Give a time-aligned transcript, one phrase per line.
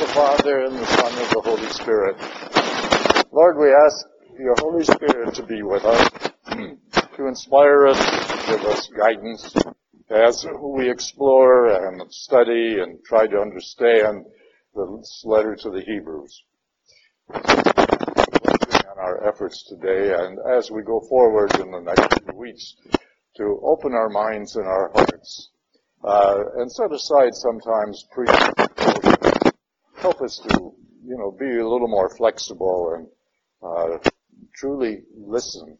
[0.00, 2.16] of the Father, and the Son, and the Holy Spirit.
[3.32, 4.06] Lord, we ask
[4.38, 6.08] your Holy Spirit to be with us,
[7.16, 9.54] to inspire us, to give us guidance
[10.10, 14.24] as we explore and study and try to understand
[14.74, 16.42] this letter to the Hebrews.
[17.34, 22.76] On our efforts today, and as we go forward in the next few weeks,
[23.36, 25.50] to open our minds and our hearts,
[26.04, 28.26] uh, and set aside sometimes pre
[30.00, 30.72] help us to,
[31.04, 33.06] you know, be a little more flexible and
[33.62, 33.98] uh,
[34.54, 35.78] truly listen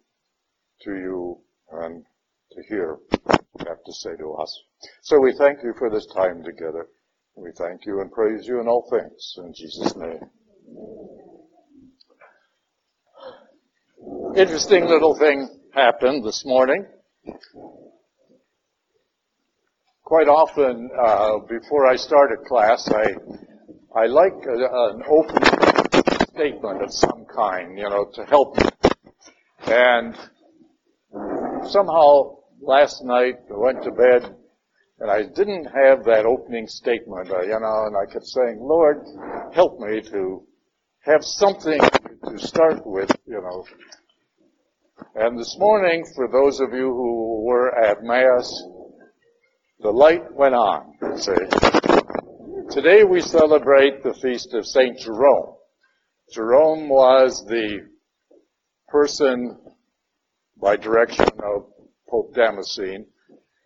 [0.83, 1.39] to you
[1.73, 2.05] and
[2.53, 4.63] to hear what you have to say to us.
[5.03, 6.89] So we thank you for this time together.
[7.37, 9.35] We thank you and praise you in all things.
[9.39, 10.21] In Jesus' name.
[14.37, 16.87] Interesting little thing happened this morning.
[20.05, 23.15] Quite often, uh, before I start a class, I
[23.97, 25.43] I like a, an open
[26.35, 28.69] statement of some kind, you know, to help me.
[29.67, 30.15] And
[31.69, 34.35] somehow last night I went to bed
[35.01, 38.99] and I didn't have that opening statement, uh, you know, and I kept saying, Lord,
[39.55, 40.43] help me to
[41.05, 43.65] have something to start with, you know.
[45.15, 48.53] And this morning, for those of you who were at Mass,
[49.81, 51.68] the light went on, see.
[52.71, 54.99] Today we celebrate the feast of St.
[54.99, 55.55] Jerome.
[56.35, 57.89] Jerome was the
[58.89, 59.59] person
[60.61, 61.65] by direction of
[62.11, 63.07] Pope Damascene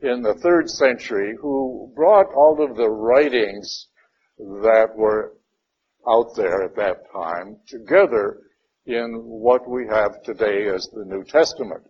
[0.03, 3.89] in the third century who brought all of the writings
[4.39, 5.33] that were
[6.09, 8.39] out there at that time together
[8.87, 11.83] in what we have today as the New Testament.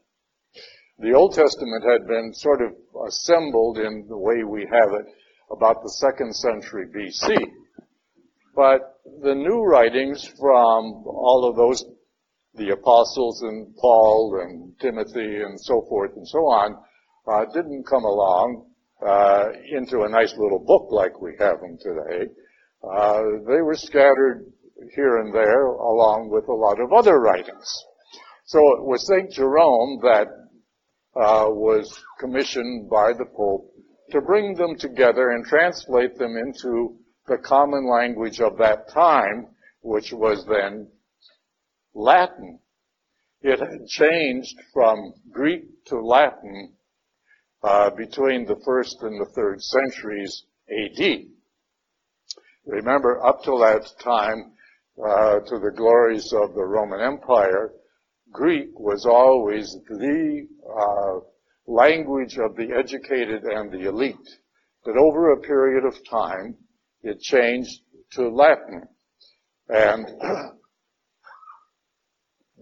[0.98, 2.72] The Old Testament had been sort of
[3.06, 5.06] assembled in the way we have it
[5.52, 7.36] about the second century BC.
[8.54, 11.84] But the new writings from all of those,
[12.54, 16.76] the apostles and Paul and Timothy and so forth and so on,
[17.26, 18.66] uh, didn't come along
[19.06, 22.30] uh, into a nice little book like we have them today.
[22.82, 24.44] Uh, they were scattered
[24.94, 27.68] here and there along with a lot of other writings.
[28.44, 29.30] So it was St.
[29.30, 30.26] Jerome that
[31.14, 33.72] uh, was commissioned by the Pope
[34.12, 36.96] to bring them together and translate them into
[37.26, 39.48] the common language of that time,
[39.80, 40.86] which was then
[41.94, 42.58] Latin.
[43.40, 46.74] It had changed from Greek to Latin
[47.62, 51.26] uh, between the first and the third centuries AD.
[52.66, 54.52] Remember, up to that time,
[55.02, 57.72] uh, to the glories of the Roman Empire,
[58.30, 61.31] Greek was always the uh,
[61.72, 64.16] language of the educated and the elite.
[64.84, 66.56] That over a period of time,
[67.02, 67.80] it changed
[68.12, 68.82] to Latin.
[69.68, 70.06] And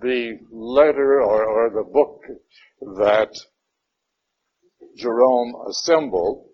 [0.01, 2.23] the letter or, or the book
[2.99, 3.33] that
[4.97, 6.47] Jerome assembled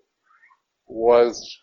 [0.87, 1.59] was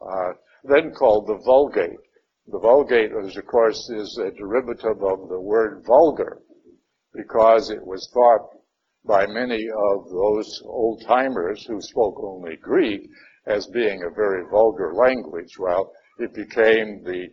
[0.00, 0.32] uh,
[0.64, 1.98] then called the Vulgate.
[2.46, 6.42] The Vulgate, is, of course, is a derivative of the word vulgar
[7.14, 8.59] because it was thought
[9.04, 13.08] by many of those old timers who spoke only Greek
[13.46, 15.58] as being a very vulgar language.
[15.58, 17.28] Well, it became the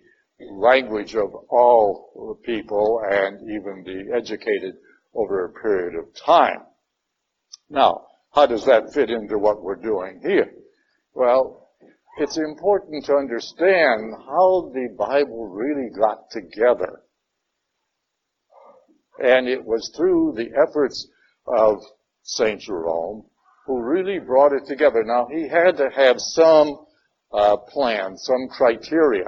[0.52, 4.76] language of all people and even the educated
[5.14, 6.62] over a period of time.
[7.70, 10.54] Now, how does that fit into what we're doing here?
[11.14, 11.70] Well,
[12.20, 17.02] it's important to understand how the Bible really got together.
[19.20, 21.08] And it was through the efforts
[21.48, 21.82] of
[22.24, 22.62] St.
[22.62, 23.26] Jerome,
[23.66, 25.04] who really brought it together.
[25.04, 26.86] Now, he had to have some
[27.32, 29.28] uh, plan, some criteria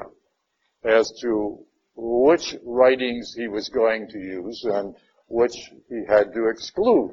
[0.83, 1.65] as to
[1.95, 4.95] which writings he was going to use and
[5.27, 5.55] which
[5.89, 7.11] he had to exclude.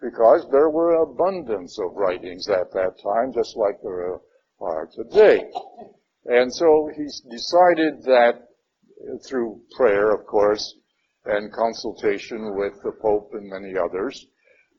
[0.00, 4.18] Because there were abundance of writings at that time, just like there
[4.60, 5.50] are today.
[6.24, 8.48] And so he decided that
[9.26, 10.74] through prayer, of course,
[11.24, 14.26] and consultation with the Pope and many others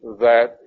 [0.02, 0.58] that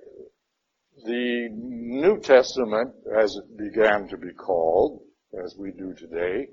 [1.05, 5.01] the New Testament, as it began to be called,
[5.43, 6.47] as we do today,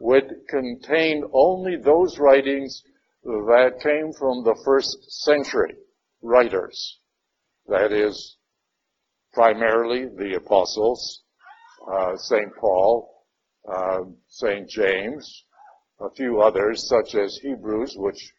[0.00, 2.82] would contain only those writings
[3.24, 5.74] that came from the first century
[6.22, 7.00] writers.
[7.66, 8.36] That is,
[9.32, 11.24] primarily the apostles,
[11.90, 12.54] uh, St.
[12.60, 13.24] Paul,
[13.68, 14.68] uh, St.
[14.68, 15.44] James,
[16.00, 18.32] a few others such as Hebrews, which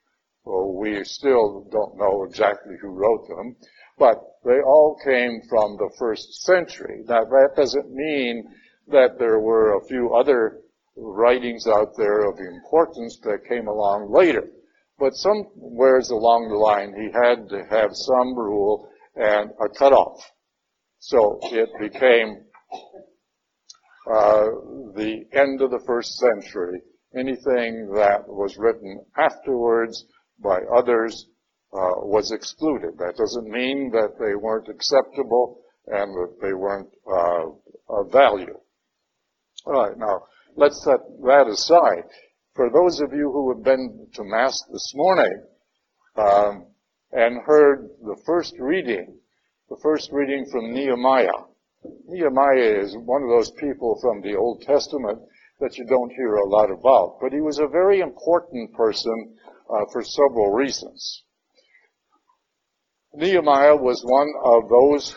[0.48, 3.56] well, we still don't know exactly who wrote them,
[3.98, 4.16] but
[4.46, 7.04] they all came from the first century.
[7.06, 8.48] Now that doesn't mean
[8.88, 10.62] that there were a few other
[10.96, 14.48] writings out there of importance that came along later.
[14.98, 20.32] But somewheres along the line, he had to have some rule and a cutoff.
[21.00, 22.46] So it became
[24.10, 24.46] uh,
[24.96, 26.82] the end of the first century.
[27.16, 30.06] Anything that was written afterwards
[30.40, 31.28] by others
[31.74, 32.98] uh, was excluded.
[32.98, 37.50] That doesn't mean that they weren't acceptable and that they weren't uh,
[37.90, 38.58] of value.
[39.66, 40.24] All right, now
[40.56, 42.04] let's set that aside.
[42.56, 45.44] For those of you who have been to Mass this morning
[46.16, 46.68] um,
[47.12, 49.18] and heard the first reading,
[49.70, 51.46] the first reading from Nehemiah,
[52.08, 55.20] Nehemiah is one of those people from the Old Testament
[55.60, 59.36] that you don't hear a lot about, but he was a very important person
[59.70, 61.24] uh, for several reasons.
[63.14, 65.16] Nehemiah was one of those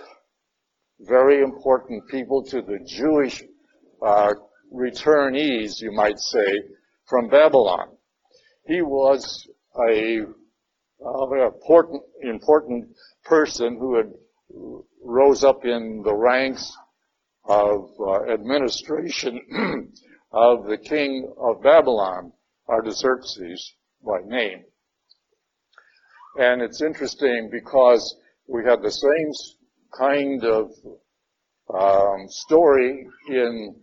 [1.01, 3.43] very important people to the Jewish
[4.05, 4.33] uh,
[4.73, 6.63] returnees, you might say,
[7.07, 7.89] from Babylon.
[8.67, 9.47] He was
[9.89, 10.21] a
[11.05, 12.89] uh, important, important
[13.25, 14.13] person who had
[15.03, 16.73] rose up in the ranks
[17.45, 19.41] of uh, administration
[20.33, 22.33] of the king of Babylon,
[22.69, 23.75] Artaxerxes
[24.05, 24.65] by name.
[26.37, 28.17] And it's interesting because
[28.47, 29.33] we have the same
[29.97, 30.71] kind of
[31.73, 33.77] um, story in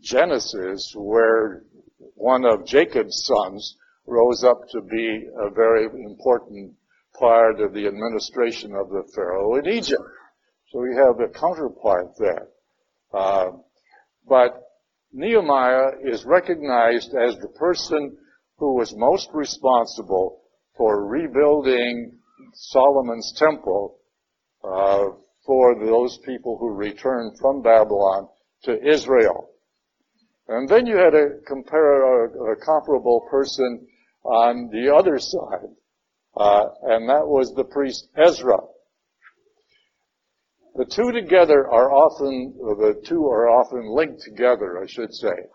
[0.00, 1.62] Genesis where
[2.14, 3.76] one of Jacob's sons
[4.06, 6.74] rose up to be a very important
[7.18, 10.02] part of the administration of the Pharaoh in Egypt.
[10.70, 12.48] So we have a counterpart there.
[13.12, 13.50] Uh,
[14.28, 14.62] but
[15.12, 18.16] Nehemiah is recognized as the person
[18.60, 20.42] who was most responsible
[20.76, 22.12] for rebuilding
[22.52, 23.96] Solomon's temple
[24.62, 25.06] uh,
[25.46, 28.28] for those people who returned from Babylon
[28.64, 29.48] to Israel.
[30.46, 33.86] And then you had a, compare, a, a comparable person
[34.24, 35.70] on the other side,
[36.36, 38.58] uh, and that was the priest Ezra.
[40.74, 45.48] The two together are often, the two are often linked together, I should say.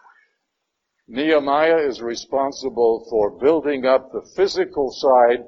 [1.07, 5.45] Nehemiah is responsible for building up the physical side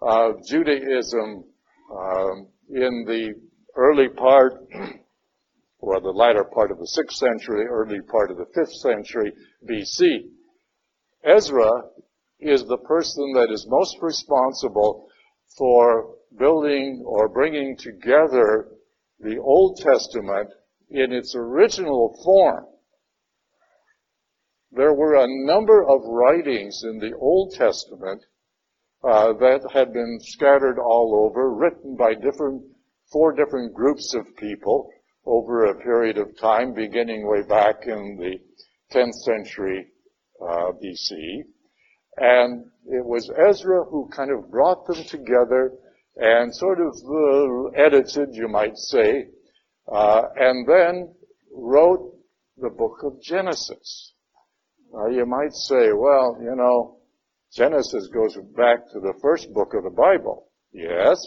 [0.00, 1.44] of Judaism
[1.92, 3.34] um, in the
[3.76, 4.54] early part,
[5.78, 9.32] or the latter part of the 6th century, early part of the 5th century
[9.68, 10.30] BC.
[11.24, 11.70] Ezra
[12.40, 15.06] is the person that is most responsible
[15.56, 18.68] for building or bringing together
[19.20, 20.50] the Old Testament
[20.90, 22.66] in its original form.
[24.72, 28.24] There were a number of writings in the Old Testament
[29.02, 32.62] uh, that had been scattered all over, written by different,
[33.12, 34.90] four different groups of people
[35.24, 38.38] over a period of time, beginning way back in the
[38.92, 39.86] 10th century
[40.42, 41.44] uh, BC.
[42.16, 45.72] And it was Ezra who kind of brought them together
[46.16, 49.28] and sort of uh, edited, you might say,
[49.92, 51.14] uh, and then
[51.54, 52.14] wrote
[52.56, 54.14] the book of Genesis.
[54.92, 56.98] You might say, well, you know,
[57.52, 60.48] Genesis goes back to the first book of the Bible.
[60.72, 61.18] Yes,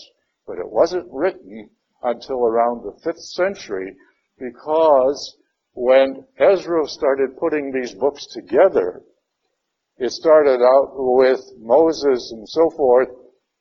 [0.45, 1.69] but it wasn't written
[2.03, 3.95] until around the fifth century
[4.37, 5.37] because
[5.73, 9.01] when Ezra started putting these books together,
[9.97, 13.09] it started out with Moses and so forth,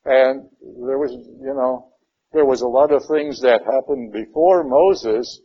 [0.04, 0.48] and
[0.86, 1.92] there was, you know,
[2.32, 5.40] there was a lot of things that happened before Moses,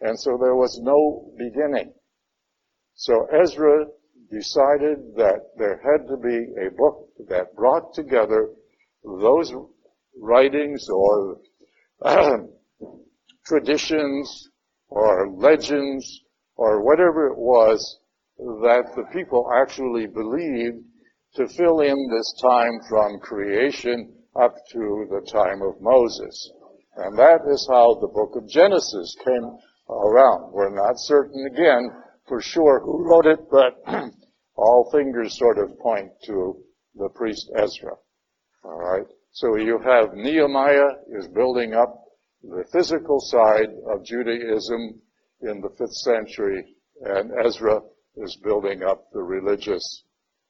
[0.00, 1.92] and so there was no beginning.
[2.96, 3.86] So Ezra
[4.30, 8.48] decided that there had to be a book that brought together
[9.04, 9.52] those
[10.18, 11.38] writings or
[13.44, 14.48] traditions
[14.88, 16.22] or legends
[16.56, 18.00] or whatever it was
[18.38, 20.82] that the people actually believed
[21.34, 24.10] to fill in this time from creation
[24.40, 26.50] up to the time of Moses.
[26.96, 29.58] And that is how the book of Genesis came
[29.90, 30.50] around.
[30.52, 31.90] We're not certain again
[32.26, 33.82] for sure who wrote it, but
[34.56, 36.56] all fingers sort of point to
[36.94, 37.92] the priest Ezra.
[38.64, 39.06] Alright?
[39.32, 42.04] So you have Nehemiah is building up
[42.42, 45.00] the physical side of Judaism
[45.42, 46.64] in the fifth century,
[47.02, 47.80] and Ezra
[48.16, 50.04] is building up the religious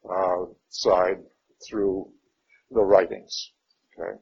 [0.09, 1.19] uh, side
[1.69, 2.09] through
[2.71, 3.51] the writings.
[3.99, 4.19] Okay,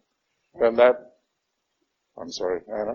[0.61, 1.15] and that
[2.17, 2.95] I'm sorry, Anna.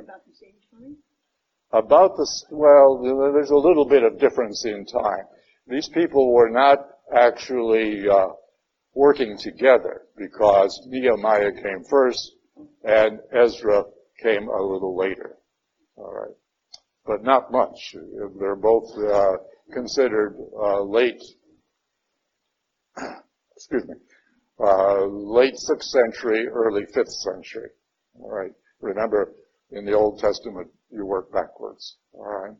[1.72, 3.00] About this, well,
[3.34, 5.26] there's a little bit of difference in time.
[5.68, 6.80] These people were not
[7.16, 8.30] actually uh,
[8.96, 12.34] working together because Nehemiah came first
[12.84, 13.84] and Ezra
[14.24, 15.38] came a little later.
[15.96, 16.36] All right,
[17.06, 17.78] but not much.
[18.40, 19.34] They're both uh,
[19.72, 21.22] considered uh, late,
[23.56, 23.96] excuse me,
[24.60, 27.70] uh, late sixth century, early fifth century.
[28.20, 28.52] All right.
[28.82, 29.34] Remember,
[29.72, 31.98] in the Old Testament, you work backwards.
[32.14, 32.56] All right.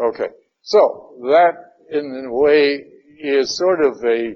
[0.00, 0.28] Okay.
[0.62, 1.54] So that,
[1.90, 2.84] in a way,
[3.20, 4.34] is sort of a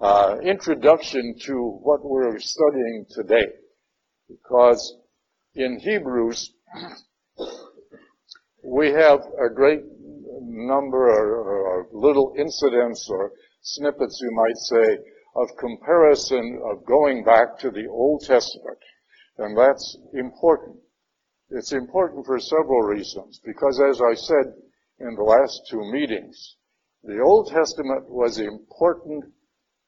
[0.00, 3.46] uh, introduction to what we're studying today,
[4.28, 4.96] because
[5.54, 6.52] in Hebrews
[8.64, 9.80] we have a great
[10.40, 14.98] number or little incidents or snippets, you might say,
[15.36, 18.78] of comparison of going back to the Old Testament.
[19.38, 20.78] And that's important.
[21.50, 24.52] It's important for several reasons, because as I said
[25.00, 26.56] in the last two meetings,
[27.02, 29.24] the Old Testament was important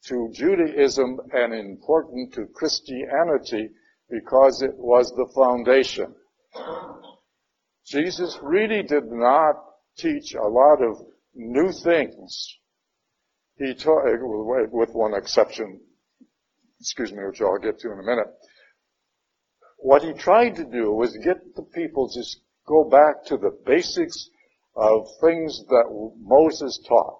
[0.06, 3.70] to Judaism and important to Christianity
[4.08, 6.14] because it was the foundation.
[7.86, 9.56] Jesus really did not
[9.98, 12.56] teach a lot of new things.
[13.56, 14.04] He taught,
[14.72, 15.80] with one exception,
[16.80, 18.28] excuse me, which I'll get to in a minute.
[19.82, 22.22] What he tried to do was get the people to
[22.66, 24.28] go back to the basics
[24.76, 27.18] of things that Moses taught.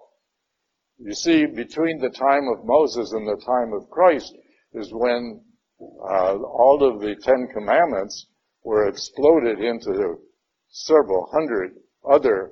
[0.99, 4.35] You see, between the time of Moses and the time of Christ
[4.73, 5.43] is when
[5.81, 8.27] uh, all of the Ten Commandments
[8.63, 10.19] were exploded into
[10.69, 11.75] several hundred
[12.07, 12.51] other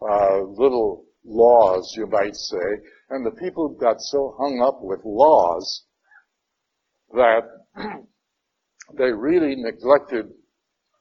[0.00, 5.84] uh, little laws, you might say, and the people got so hung up with laws
[7.12, 7.42] that
[8.94, 10.26] they really neglected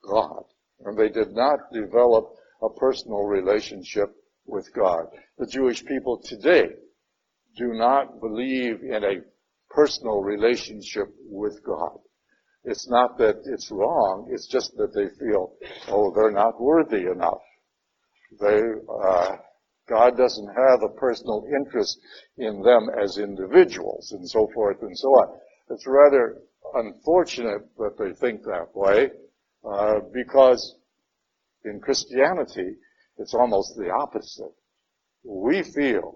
[0.07, 0.43] God,
[0.85, 4.09] and they did not develop a personal relationship
[4.45, 5.05] with God.
[5.37, 6.67] The Jewish people today
[7.57, 9.21] do not believe in a
[9.69, 11.99] personal relationship with God.
[12.63, 15.53] It's not that it's wrong, it's just that they feel,
[15.89, 17.41] oh, they're not worthy enough.
[18.41, 18.59] They,
[19.03, 19.35] uh,
[19.87, 21.99] God doesn't have a personal interest
[22.37, 25.39] in them as individuals and so forth and so on.
[25.69, 26.41] It's rather
[26.75, 29.09] unfortunate that they think that way,
[29.67, 30.75] uh, because
[31.63, 32.75] in Christianity,
[33.17, 34.53] it's almost the opposite.
[35.23, 36.15] We feel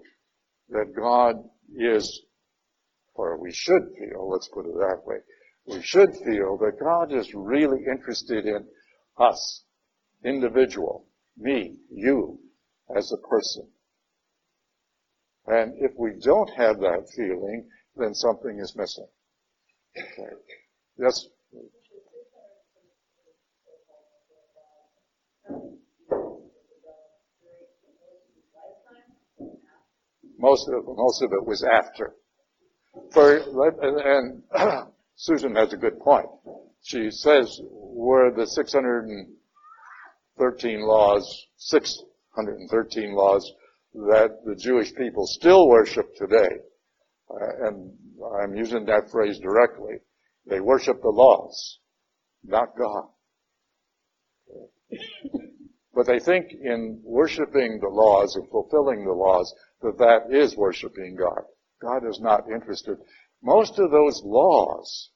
[0.68, 1.36] that God
[1.74, 2.22] is,
[3.14, 5.16] or we should feel, let's put it that way,
[5.66, 8.66] we should feel that God is really interested in
[9.18, 9.64] us,
[10.24, 12.38] individual, me, you,
[12.96, 13.68] as a person.
[15.46, 19.08] And if we don't have that feeling, then something is missing.
[20.98, 21.26] Yes?
[30.38, 32.14] Most of, most of it was after.
[33.12, 33.38] For,
[33.82, 34.42] and, and
[35.16, 36.26] Susan has a good point.
[36.82, 43.52] She says were the 613 laws, 613 laws
[43.92, 46.62] that the Jewish people still worship today,
[47.60, 47.92] and
[48.40, 49.98] I'm using that phrase directly,
[50.46, 51.78] they worship the laws,
[52.44, 53.08] not God.
[55.94, 61.16] but they think in worshiping the laws and fulfilling the laws, that that is worshiping
[61.18, 61.42] God.
[61.80, 62.98] God is not interested.
[63.42, 65.10] Most of those laws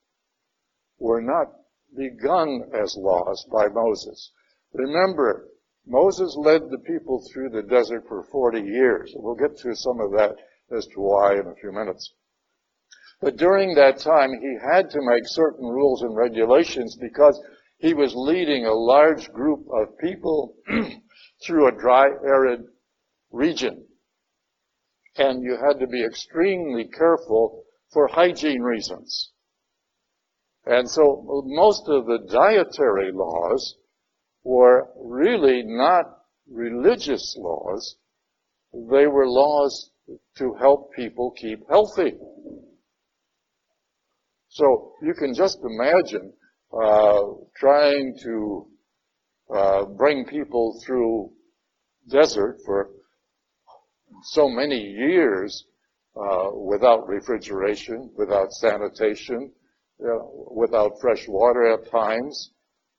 [0.98, 1.48] were not
[1.96, 4.30] begun as laws by Moses.
[4.72, 5.48] Remember,
[5.86, 9.12] Moses led the people through the desert for 40 years.
[9.14, 10.36] We'll get to some of that
[10.70, 12.12] as to why in a few minutes.
[13.20, 17.40] But during that time, he had to make certain rules and regulations because
[17.78, 20.56] he was leading a large group of people
[21.46, 22.64] through a dry, arid
[23.30, 23.86] region
[25.16, 29.30] and you had to be extremely careful for hygiene reasons.
[30.66, 33.76] And so most of the dietary laws
[34.42, 36.04] were really not
[36.50, 37.96] religious laws.
[38.72, 39.90] They were laws
[40.36, 42.14] to help people keep healthy.
[44.48, 46.32] So you can just imagine
[46.72, 47.22] uh,
[47.56, 48.66] trying to
[49.54, 51.30] uh, bring people through
[52.08, 52.90] desert for
[54.22, 55.64] so many years
[56.16, 59.52] uh, without refrigeration, without sanitation,
[59.98, 62.50] you know, without fresh water at times,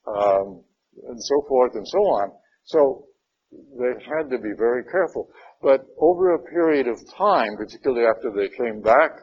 [0.07, 0.61] um,
[1.07, 2.31] and so forth and so on.
[2.65, 3.05] So
[3.51, 5.29] they had to be very careful.
[5.65, 9.13] But over a period of time, particularly after they came back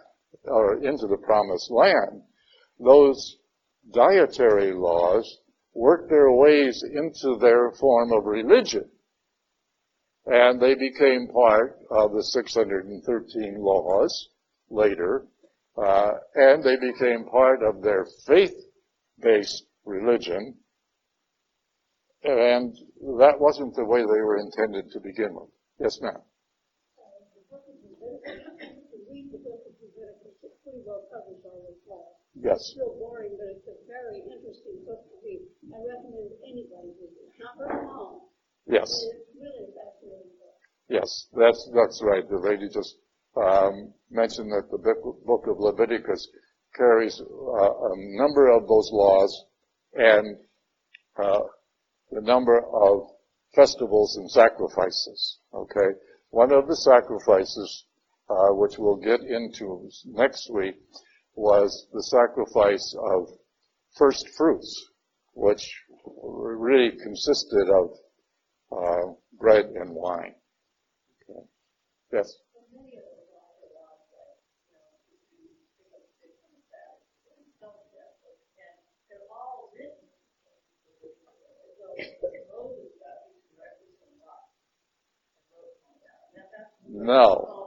[0.43, 2.23] or into the promised land,
[2.81, 3.39] those
[3.95, 5.39] dietary laws
[5.73, 8.91] worked their ways into their form of religion
[10.27, 14.29] and they became part of the 613 laws
[14.69, 15.27] later,
[15.77, 20.57] uh, and they became part of their faith-based religion,
[22.25, 22.75] and
[23.19, 25.51] that wasn't the way they were intended to begin with.
[25.81, 26.21] Yes, ma'am.
[32.43, 32.59] Yes.
[32.59, 35.47] It's real boring, but it's a very interesting book to read.
[35.71, 37.31] I recommend anybody read it.
[37.31, 38.27] It's not very long.
[38.67, 38.91] Yes.
[38.91, 40.59] It's really a fascinating book.
[40.91, 42.29] Yes, that's that's right.
[42.29, 42.99] The lady just
[43.37, 44.79] um, mentioned that the
[45.25, 46.29] book of Leviticus
[46.75, 49.45] carries uh, a number of those laws
[49.95, 50.37] and
[51.23, 51.47] uh,
[52.11, 53.07] the number of
[53.55, 55.39] festivals and sacrifices.
[55.55, 55.95] Okay,
[56.31, 57.85] one of the sacrifices,
[58.29, 60.75] uh, which we'll get into next week,
[61.35, 63.29] was the sacrifice of
[63.97, 64.91] first fruits,
[65.35, 65.73] which
[66.23, 67.91] really consisted of
[68.73, 70.35] uh, bread and wine.
[71.29, 71.41] Okay.
[72.13, 72.35] Yes.
[86.89, 87.62] No.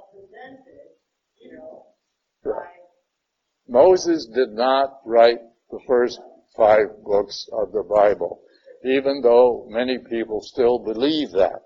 [3.67, 5.39] Moses did not write
[5.71, 6.19] the first
[6.55, 8.41] five books of the Bible,
[8.83, 11.61] even though many people still believe that.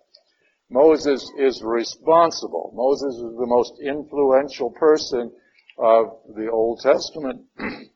[0.70, 2.72] Moses is responsible.
[2.76, 5.32] Moses is the most influential person
[5.78, 7.42] of the Old Testament.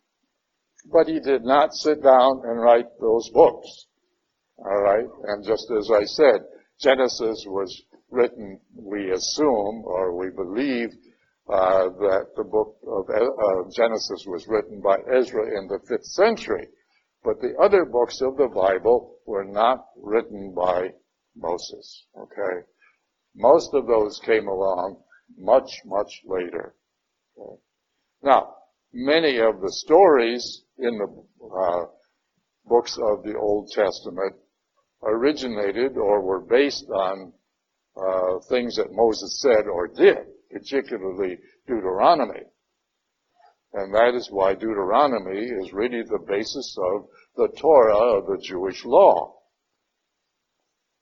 [0.91, 3.85] but he did not sit down and write those books.
[4.57, 5.07] Alright?
[5.25, 6.41] And just as I said,
[6.79, 10.89] Genesis was written, we assume, or we believe,
[11.49, 16.67] uh, that the book of uh, Genesis was written by Ezra in the 5th century.
[17.23, 20.93] But the other books of the Bible were not written by
[21.35, 22.05] Moses.
[22.17, 22.65] Okay?
[23.35, 25.01] Most of those came along
[25.37, 26.75] much, much later.
[27.37, 27.61] Okay?
[28.23, 28.55] Now,
[28.93, 31.85] many of the stories in the uh,
[32.65, 34.35] books of the Old Testament
[35.01, 37.33] originated or were based on
[37.97, 42.43] uh, things that Moses said or did, particularly Deuteronomy.
[43.73, 48.85] And that is why Deuteronomy is really the basis of the Torah of the Jewish
[48.85, 49.33] law.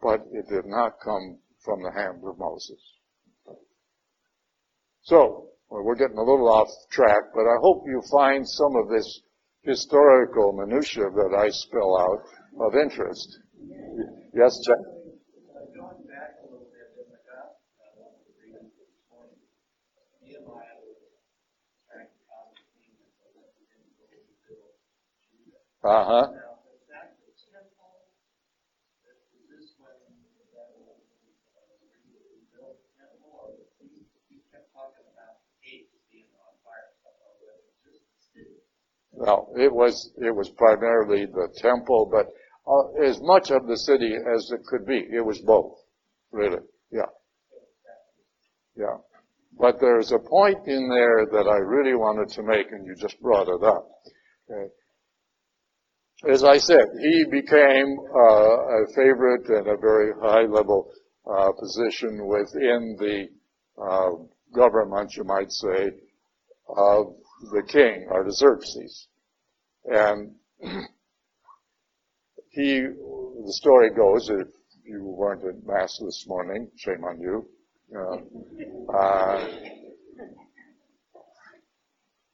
[0.02, 2.80] But it did not come from the hand of Moses.
[5.04, 8.90] So, well, we're getting a little off track, but I hope you find some of
[8.90, 9.22] this
[9.64, 13.28] historical minutia that I spell out of interest.
[14.34, 14.78] Yes, Jack?
[25.84, 26.28] Uh huh.
[39.14, 42.28] Well, it was it was primarily the temple, but
[42.68, 45.08] uh, as much of the city as it could be.
[45.12, 45.78] It was both,
[46.32, 46.60] really.
[46.92, 47.10] Yeah,
[48.76, 48.98] yeah.
[49.60, 53.20] But there's a point in there that I really wanted to make, and you just
[53.22, 53.88] brought it up.
[54.50, 54.70] Okay
[56.30, 60.92] as I said, he became uh, a favorite and a very high level
[61.26, 63.28] uh, position within the
[63.82, 64.12] uh,
[64.54, 65.92] government, you might say,
[66.70, 67.16] of
[67.52, 69.08] the king, Artaxerxes.
[69.86, 70.36] And
[72.50, 74.48] he, the story goes, if
[74.84, 77.48] you weren't at mass this morning, shame on you.
[78.94, 79.48] Uh,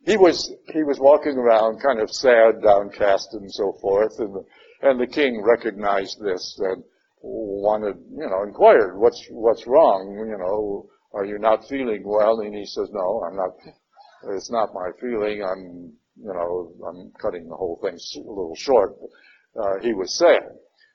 [0.08, 4.44] he was he was walking around kind of sad, downcast, and so forth, and the,
[4.82, 6.82] and the king recognized this and
[7.22, 10.16] wanted, you know, inquired, what's what's wrong?
[10.18, 12.40] You know, are you not feeling well?
[12.40, 13.52] And he says, no, I'm not.
[14.30, 15.44] It's not my feeling.
[15.44, 18.96] I'm, you know, I'm cutting the whole thing a little short.
[19.62, 20.42] Uh, he was sad,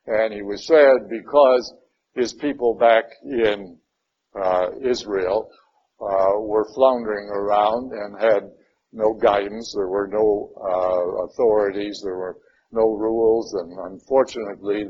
[0.06, 1.74] and he was sad because
[2.14, 3.76] his people back in
[4.42, 5.50] uh, Israel
[6.00, 8.50] uh, were floundering around and had
[8.92, 9.72] no guidance.
[9.74, 12.00] There were no uh, authorities.
[12.04, 12.38] There were
[12.72, 13.52] no rules.
[13.54, 14.84] And unfortunately,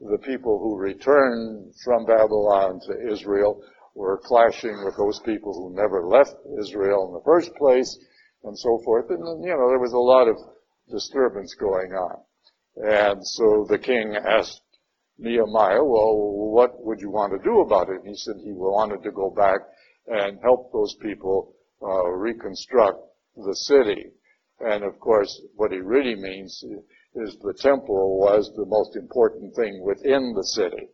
[0.00, 3.62] the people who returned from Babylon to Israel
[3.94, 7.96] were clashing with those people who never left Israel in the first place
[8.42, 9.06] and so forth.
[9.10, 10.36] And, you know, there was a lot of
[10.90, 12.16] disturbance going on.
[12.76, 14.60] And so the king asked
[15.18, 18.00] Nehemiah, well, what would you want to do about it?
[18.02, 19.60] And he said he wanted to go back
[20.08, 22.98] and help those people uh, reconstruct
[23.36, 24.10] the city.
[24.60, 26.62] And of course, what he really means
[27.14, 30.88] is the temple was the most important thing within the city.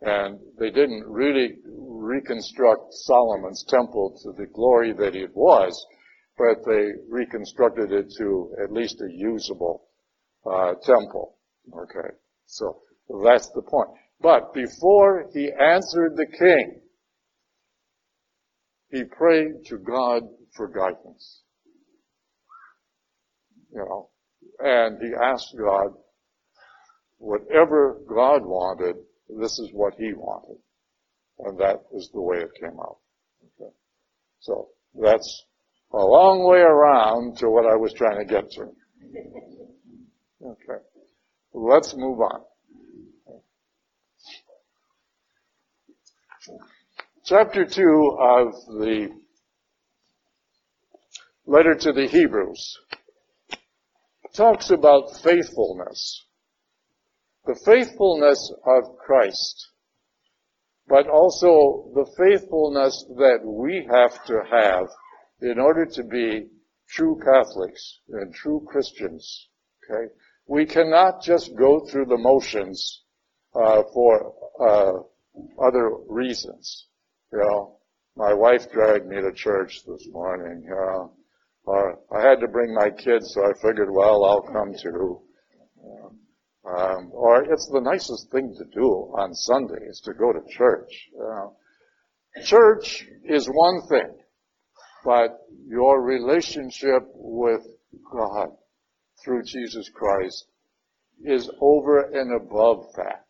[0.00, 5.86] And they didn't really reconstruct Solomon's temple to the glory that it was,
[6.36, 9.88] but they reconstructed it to at least a usable
[10.44, 11.38] uh, temple.
[11.72, 12.14] Okay,
[12.46, 12.82] so
[13.22, 13.90] that's the point.
[14.20, 16.80] But before he answered the king,
[18.90, 20.22] he prayed to God
[20.56, 21.43] for guidance.
[23.74, 24.08] You know,
[24.60, 25.94] and he asked God,
[27.18, 28.96] whatever God wanted,
[29.28, 30.58] this is what he wanted.
[31.40, 32.98] And that is the way it came out.
[33.60, 33.72] Okay.
[34.40, 35.44] So that's
[35.92, 38.66] a long way around to what I was trying to get to.
[40.44, 40.82] Okay.
[41.54, 42.42] Let's move on.
[47.24, 49.08] Chapter 2 of the
[51.46, 52.78] letter to the Hebrews
[54.34, 56.26] talks about faithfulness.
[57.46, 59.68] The faithfulness of Christ,
[60.88, 64.88] but also the faithfulness that we have to have
[65.40, 66.48] in order to be
[66.88, 69.48] true Catholics and true Christians.
[69.84, 70.12] Okay?
[70.46, 73.02] We cannot just go through the motions
[73.54, 76.86] uh, for uh, other reasons.
[77.32, 77.78] You know,
[78.16, 80.62] my wife dragged me to church this morning.
[80.64, 81.12] You know,
[81.64, 85.20] or I had to bring my kids, so I figured, well, I'll come too.
[86.66, 88.86] Um, or it's the nicest thing to do
[89.18, 91.10] on Sunday is to go to church.
[92.44, 94.14] church is one thing,
[95.04, 97.60] but your relationship with
[98.10, 98.48] God
[99.22, 100.46] through Jesus Christ
[101.22, 103.24] is over and above that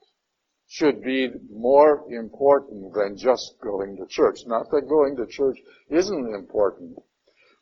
[0.68, 4.38] should be more important than just going to church.
[4.46, 5.58] Not that going to church
[5.90, 6.98] isn't important,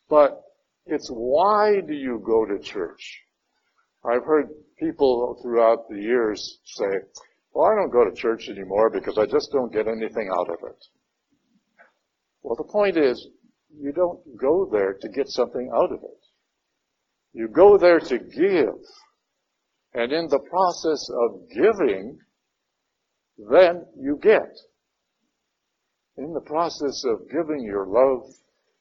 [0.08, 0.42] but
[0.86, 3.20] it's why do you go to church?
[4.04, 6.90] I've heard people throughout the years say,
[7.54, 10.58] well, I don't go to church anymore because I just don't get anything out of
[10.68, 10.84] it.
[12.42, 13.28] Well, the point is,
[13.78, 16.20] you don't go there to get something out of it.
[17.32, 18.80] You go there to give.
[19.94, 22.18] And in the process of giving,
[23.50, 24.50] then you get.
[26.16, 28.28] In the process of giving your love,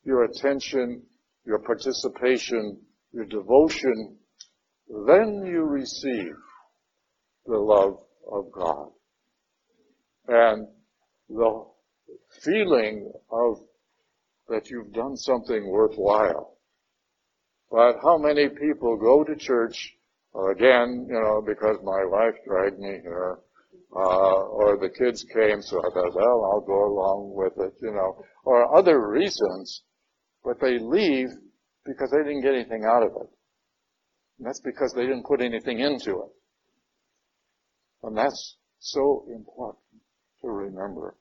[0.03, 1.03] your attention,
[1.45, 2.79] your participation,
[3.11, 4.17] your devotion,
[5.07, 6.33] then you receive
[7.45, 7.97] the love
[8.31, 8.89] of God.
[10.27, 10.67] And
[11.29, 11.65] the
[12.43, 13.57] feeling of
[14.49, 16.57] that you've done something worthwhile.
[17.71, 19.95] But how many people go to church,
[20.51, 23.39] again, you know, because my wife dragged me here,
[23.95, 27.91] uh, or the kids came, so I thought, well, I'll go along with it, you
[27.91, 29.83] know, or other reasons,
[30.43, 31.29] but they leave
[31.85, 33.29] because they didn't get anything out of it.
[34.37, 36.31] And that's because they didn't put anything into it.
[38.03, 39.83] And that's so important
[40.41, 41.15] to remember.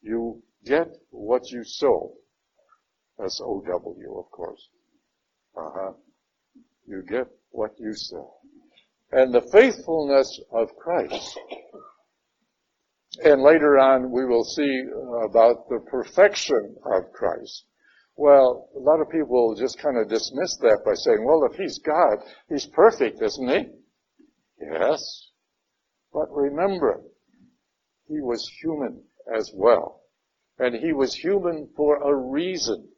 [0.00, 2.14] You get what you sow.
[3.22, 4.68] S-O-W, of course.
[5.56, 5.92] Uh-huh.
[6.86, 8.38] You get what you sow
[9.12, 11.38] and the faithfulness of Christ.
[13.24, 14.84] And later on we will see
[15.24, 17.64] about the perfection of Christ.
[18.18, 21.78] Well, a lot of people just kind of dismiss that by saying, well, if he's
[21.78, 23.66] God, he's perfect, isn't he?
[24.60, 25.30] Yes.
[26.12, 27.00] But remember,
[28.08, 29.04] he was human
[29.38, 30.00] as well.
[30.58, 32.88] And he was human for a reason.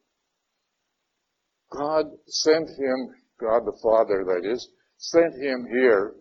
[1.71, 6.15] God sent him, God the Father that is, sent him here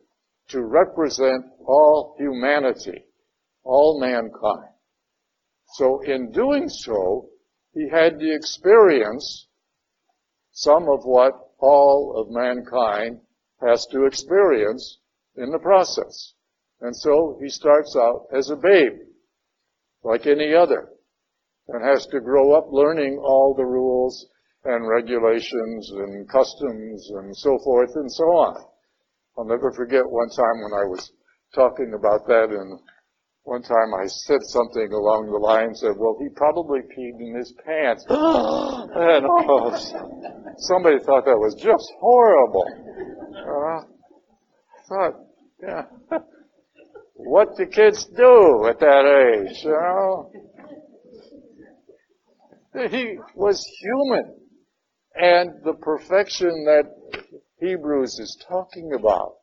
[0.50, 3.06] to represent all humanity,
[3.64, 4.74] all mankind.
[5.76, 7.30] So in doing so,
[7.74, 9.48] he had the experience
[10.52, 13.22] some of what all of mankind
[13.62, 15.00] has to experience
[15.36, 16.34] in the process.
[16.82, 19.00] And so he starts out as a babe,
[20.04, 20.90] like any other,
[21.68, 24.28] and has to grow up learning all the rules
[24.66, 28.66] and regulations and customs and so forth and so on.
[29.38, 31.12] I'll never forget one time when I was
[31.56, 32.80] talking about that and
[33.50, 37.52] one time I said something along the lines of, well, he probably peed in his
[37.66, 38.06] pants.
[38.10, 39.76] and oh,
[40.60, 42.64] somebody thought that was just horrible.
[43.34, 43.86] Uh,
[44.88, 45.14] thought,
[45.64, 45.86] yeah,
[47.16, 50.32] what do kids do at that age, you know?
[52.92, 54.36] He was human.
[55.16, 56.84] And the perfection that
[57.60, 59.38] Hebrews is talking about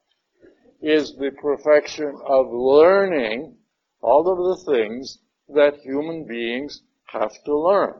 [0.80, 3.56] is the perfection of learning
[4.00, 7.94] all of the things that human beings have to learn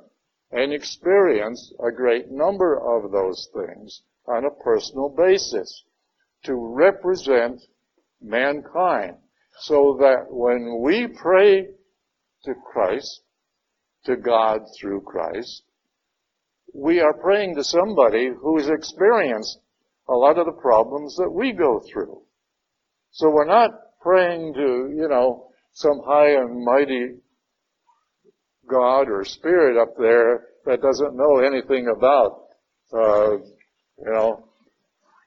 [0.53, 5.85] and experience a great number of those things on a personal basis
[6.45, 7.61] to represent
[8.21, 9.17] mankind
[9.61, 11.67] so that when we pray
[12.45, 13.23] to Christ,
[14.05, 15.63] to God through Christ,
[16.75, 19.59] we are praying to somebody who's experienced
[20.09, 22.23] a lot of the problems that we go through.
[23.11, 23.71] So we're not
[24.03, 25.46] praying to, you know,
[25.77, 27.17] some high and mighty
[28.67, 32.47] God or spirit up there that doesn't know anything about,
[32.95, 34.49] uh, you know,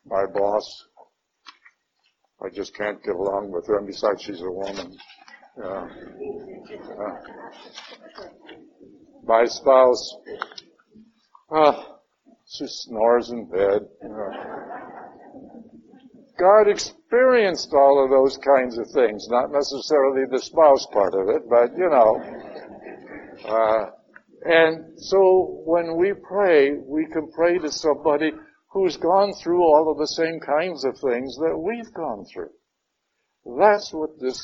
[0.07, 0.85] my boss.
[2.43, 4.97] I just can't get along with her, and besides, she's a woman.
[5.63, 5.88] Uh,
[9.23, 10.15] my spouse,
[11.55, 11.83] uh,
[12.47, 13.81] she snores in bed.
[16.39, 21.49] God experienced all of those kinds of things, not necessarily the spouse part of it,
[21.49, 22.21] but you know.
[23.45, 23.91] Uh,
[24.45, 28.32] and so when we pray, we can pray to somebody
[28.71, 32.52] who's gone through all of the same kinds of things that we've gone through.
[33.60, 34.41] That's what this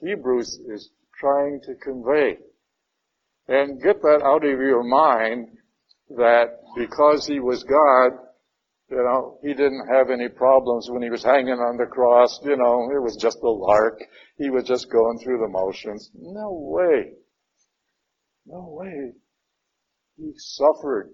[0.00, 2.38] Hebrews is trying to convey.
[3.48, 5.48] And get that out of your mind
[6.10, 8.12] that because he was God,
[8.92, 12.38] you know, he didn't have any problems when he was hanging on the cross.
[12.44, 13.98] You know, it was just a lark.
[14.36, 16.10] He was just going through the motions.
[16.14, 17.12] No way.
[18.44, 19.12] No way.
[20.18, 21.10] He suffered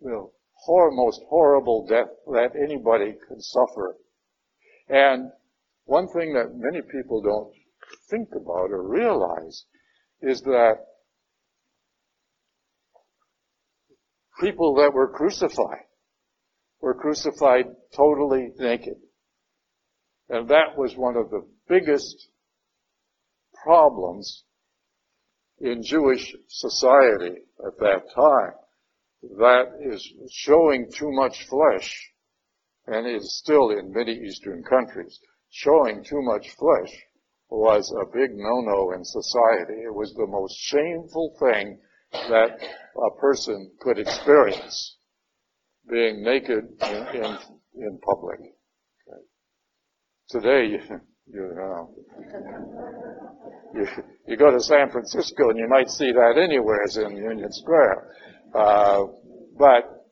[0.00, 3.96] the hor- most horrible death that anybody could suffer.
[4.88, 5.32] And
[5.84, 7.52] one thing that many people don't
[8.08, 9.64] think about or realize
[10.22, 10.76] is that
[14.40, 15.86] people that were crucified
[16.86, 17.64] were crucified
[17.96, 18.94] totally naked.
[20.28, 22.28] And that was one of the biggest
[23.64, 24.44] problems
[25.58, 28.52] in Jewish society at that time.
[29.36, 31.92] That is showing too much flesh,
[32.86, 35.18] and is still in many Eastern countries.
[35.50, 36.96] Showing too much flesh
[37.50, 39.82] was a big no-no in society.
[39.82, 41.80] It was the most shameful thing
[42.12, 44.95] that a person could experience
[45.90, 47.38] being naked in, in,
[47.74, 48.40] in public.
[48.40, 49.22] Okay.
[50.28, 50.80] Today, you,
[51.26, 51.94] you know,
[53.74, 53.86] you,
[54.26, 58.10] you go to San Francisco and you might see that anywhere as in Union Square.
[58.54, 59.04] Uh,
[59.58, 60.06] but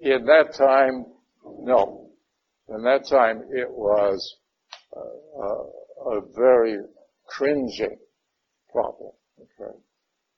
[0.00, 1.06] in that time,
[1.60, 2.10] no.
[2.68, 4.36] In that time, it was
[4.96, 6.78] uh, a, a very
[7.26, 7.98] cringing
[8.70, 9.12] problem.
[9.38, 9.76] Okay.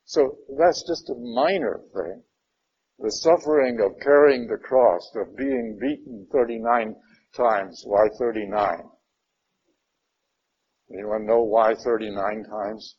[0.05, 2.23] So that's just a minor thing.
[3.03, 6.95] The suffering of carrying the cross, of being beaten 39
[7.35, 7.83] times.
[7.85, 8.77] Why 39?
[10.93, 12.95] Anyone know why 39 times?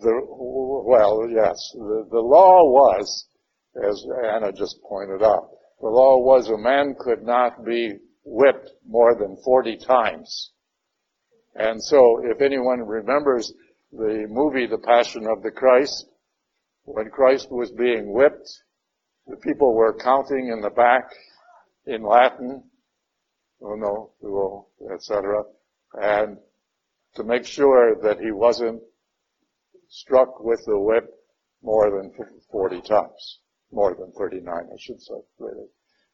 [0.00, 1.58] The, well, yes.
[1.74, 3.26] The, the law was,
[3.82, 7.94] as Anna just pointed out, the law was a man could not be
[8.24, 10.52] whipped more than 40 times.
[11.56, 13.52] And so if anyone remembers
[13.90, 16.06] the movie The Passion of the Christ,
[16.94, 18.48] when Christ was being whipped,
[19.26, 21.04] the people were counting in the back
[21.86, 22.62] in Latin,
[23.62, 25.44] oh no, oh, etc.,
[25.94, 26.38] and
[27.14, 28.80] to make sure that he wasn't
[29.88, 31.10] struck with the whip
[31.62, 32.12] more than
[32.50, 35.66] 40 times, more than 39, I should say, really.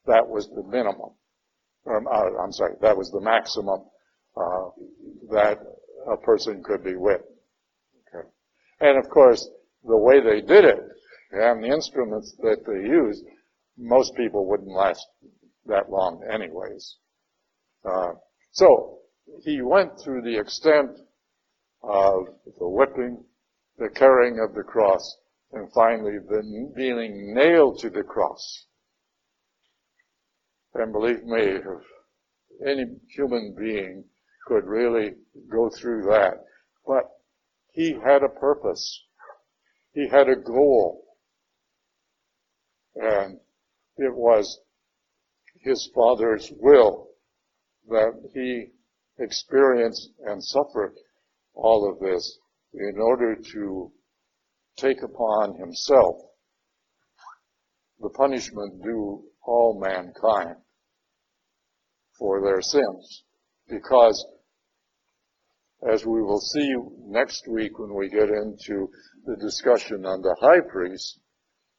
[0.06, 1.10] That was the minimum.
[1.86, 3.84] Um, uh, I'm sorry, that was the maximum
[4.36, 4.70] uh,
[5.30, 5.58] that
[6.10, 7.30] a person could be whipped.
[8.80, 9.48] And of course,
[9.84, 10.80] the way they did it
[11.32, 13.24] and the instruments that they used,
[13.76, 15.06] most people wouldn't last
[15.66, 16.96] that long anyways.
[17.84, 18.12] Uh,
[18.52, 18.98] so
[19.42, 20.90] he went through the extent
[21.82, 22.26] of
[22.58, 23.24] the whipping,
[23.78, 25.16] the carrying of the cross,
[25.52, 28.66] and finally the being nailed to the cross.
[30.74, 31.64] And believe me, if
[32.66, 34.04] any human being
[34.46, 35.12] could really
[35.50, 36.44] go through that.
[36.86, 37.10] But
[37.72, 39.02] he had a purpose.
[39.94, 41.04] He had a goal.
[42.96, 43.38] And
[43.96, 44.60] it was
[45.60, 47.08] his father's will
[47.88, 48.72] that he
[49.18, 50.94] experience and suffer
[51.54, 52.38] all of this
[52.72, 53.92] in order to
[54.76, 56.16] take upon himself
[58.00, 60.56] the punishment due all mankind
[62.18, 63.24] for their sins.
[63.68, 64.26] Because
[65.88, 66.74] as we will see
[67.06, 68.88] next week when we get into
[69.26, 71.20] the discussion on the high priest,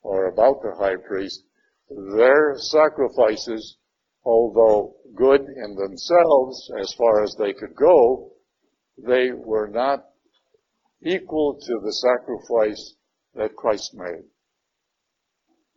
[0.02, 1.44] or about the high priest,
[1.90, 3.78] their sacrifices,
[4.24, 8.32] although good in themselves as far as they could go,
[8.98, 10.06] they were not
[11.04, 12.96] equal to the sacrifice
[13.36, 14.24] that Christ made.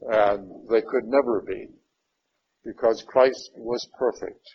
[0.01, 1.69] And they could never be,
[2.65, 4.47] because Christ was perfect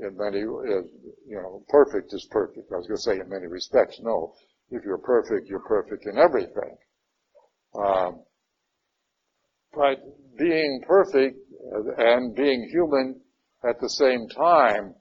[0.00, 0.82] in many, uh,
[1.26, 2.72] you know, perfect is perfect.
[2.72, 4.00] I was going to say in many respects.
[4.02, 4.34] No,
[4.70, 6.76] if you're perfect, you're perfect in everything.
[7.74, 8.22] Um,
[9.72, 9.98] but
[10.38, 11.36] being perfect
[11.98, 13.20] and being human
[13.68, 14.94] at the same time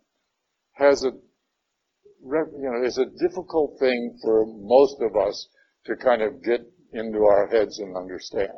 [0.73, 1.11] has a,
[2.21, 5.47] you know, is a difficult thing for most of us
[5.85, 6.61] to kind of get
[6.93, 8.51] into our heads and understand.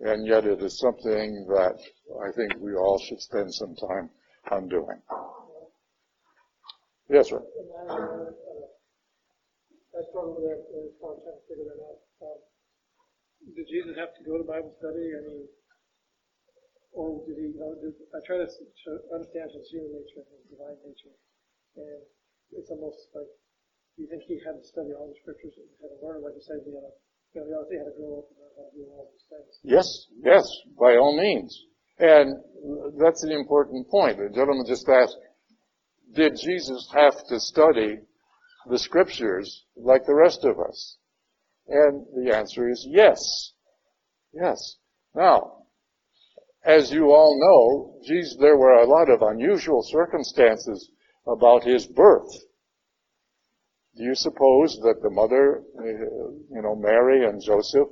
[0.00, 1.78] And yet it is something that
[2.26, 4.10] I think we all should spend some time
[4.50, 5.00] on doing.
[7.08, 7.42] Yes, sir.
[9.92, 12.00] I struggled with that for a long time to figure that out.
[12.24, 12.40] Um,
[13.52, 15.12] did Jesus have to go to Bible study?
[15.12, 15.44] I mean,
[16.96, 17.52] or did he?
[17.52, 18.48] Uh, did, I try to
[19.12, 21.12] understand his human nature and his divine nature,
[21.76, 22.00] and
[22.56, 23.28] it's almost like
[24.00, 26.44] you think he had to study all the scriptures and had to learn, like you
[26.48, 26.88] said, know,
[27.36, 29.52] you know, had to grow up and learn how to do all these things.
[29.64, 29.88] Yes,
[30.24, 30.44] yes,
[30.80, 31.52] by all means.
[31.98, 32.40] And
[32.98, 34.16] that's an important point.
[34.16, 35.16] The gentleman just asked,
[36.14, 38.00] did Jesus have to study
[38.68, 40.96] the scriptures like the rest of us?
[41.72, 43.54] And the answer is yes.
[44.34, 44.76] Yes.
[45.14, 45.64] Now,
[46.64, 50.90] as you all know, Jesus, there were a lot of unusual circumstances
[51.26, 52.30] about his birth.
[53.96, 57.88] Do you suppose that the mother, uh, you know, Mary and Joseph,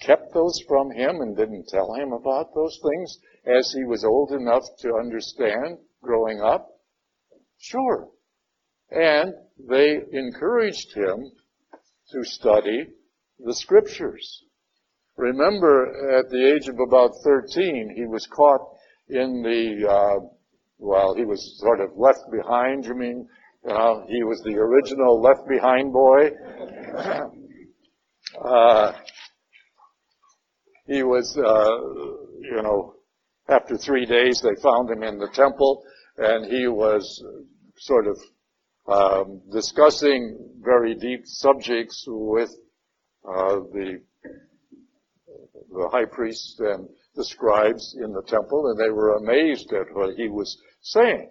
[0.00, 3.16] kept those from him and didn't tell him about those things
[3.46, 6.68] as he was old enough to understand growing up?
[7.58, 8.08] Sure.
[8.90, 9.34] And
[9.68, 11.30] they encouraged him
[12.10, 12.88] to study
[13.44, 14.44] the scriptures.
[15.16, 18.60] Remember, at the age of about 13, he was caught
[19.08, 20.20] in the, uh,
[20.78, 23.28] well, he was sort of left behind, you mean?
[23.68, 26.30] Uh, he was the original left behind boy.
[28.44, 28.92] uh,
[30.86, 31.76] he was, uh,
[32.40, 32.94] you know,
[33.48, 35.82] after three days they found him in the temple
[36.16, 37.22] and he was
[37.76, 38.16] sort of
[38.86, 42.50] um, discussing very deep subjects with
[43.26, 44.00] Uh, the
[45.72, 50.16] the high priest and the scribes in the temple, and they were amazed at what
[50.16, 51.30] he was saying.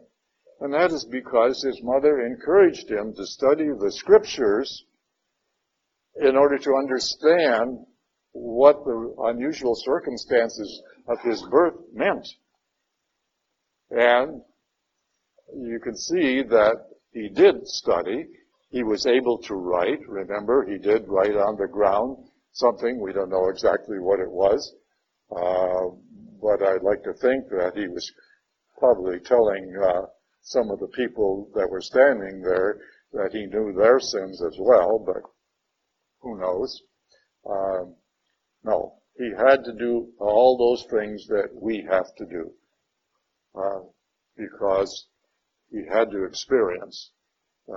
[0.61, 4.85] And that is because his mother encouraged him to study the scriptures
[6.21, 7.79] in order to understand
[8.31, 12.27] what the unusual circumstances of his birth meant.
[13.89, 14.41] And
[15.55, 16.75] you can see that
[17.13, 18.27] he did study.
[18.69, 20.07] He was able to write.
[20.07, 22.17] Remember, he did write on the ground
[22.51, 23.01] something.
[23.01, 24.75] We don't know exactly what it was.
[25.31, 25.95] Uh,
[26.41, 28.11] but I'd like to think that he was
[28.77, 30.01] probably telling uh,
[30.41, 32.79] some of the people that were standing there
[33.13, 35.23] that he knew their sins as well, but
[36.21, 36.81] who knows?
[37.49, 37.95] Um,
[38.63, 42.51] no, he had to do all those things that we have to do
[43.55, 43.79] uh,
[44.37, 45.07] because
[45.71, 47.11] he had to experience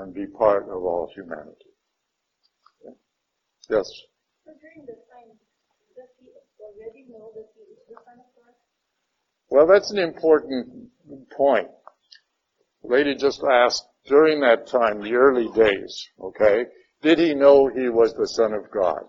[0.01, 1.73] and be part of all humanity.
[3.69, 3.87] Yes.
[4.45, 5.39] So during this time,
[5.97, 6.29] does he
[6.61, 8.55] already know that he is the Son of God?
[9.51, 10.91] Well, that's an important
[11.37, 11.69] point.
[12.83, 16.65] lady just asked during that time, the early days, okay,
[17.03, 19.05] did he know he was the Son of God?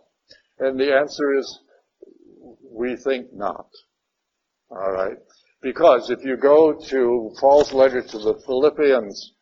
[0.60, 1.60] And the answer is,
[2.72, 3.68] we think not.
[4.70, 5.18] Alright?
[5.62, 9.34] Because if you go to Paul's letter to the Philippians,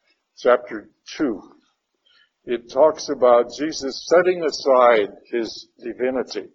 [0.42, 1.42] chapter 2,
[2.46, 6.50] it talks about Jesus setting aside his divinity.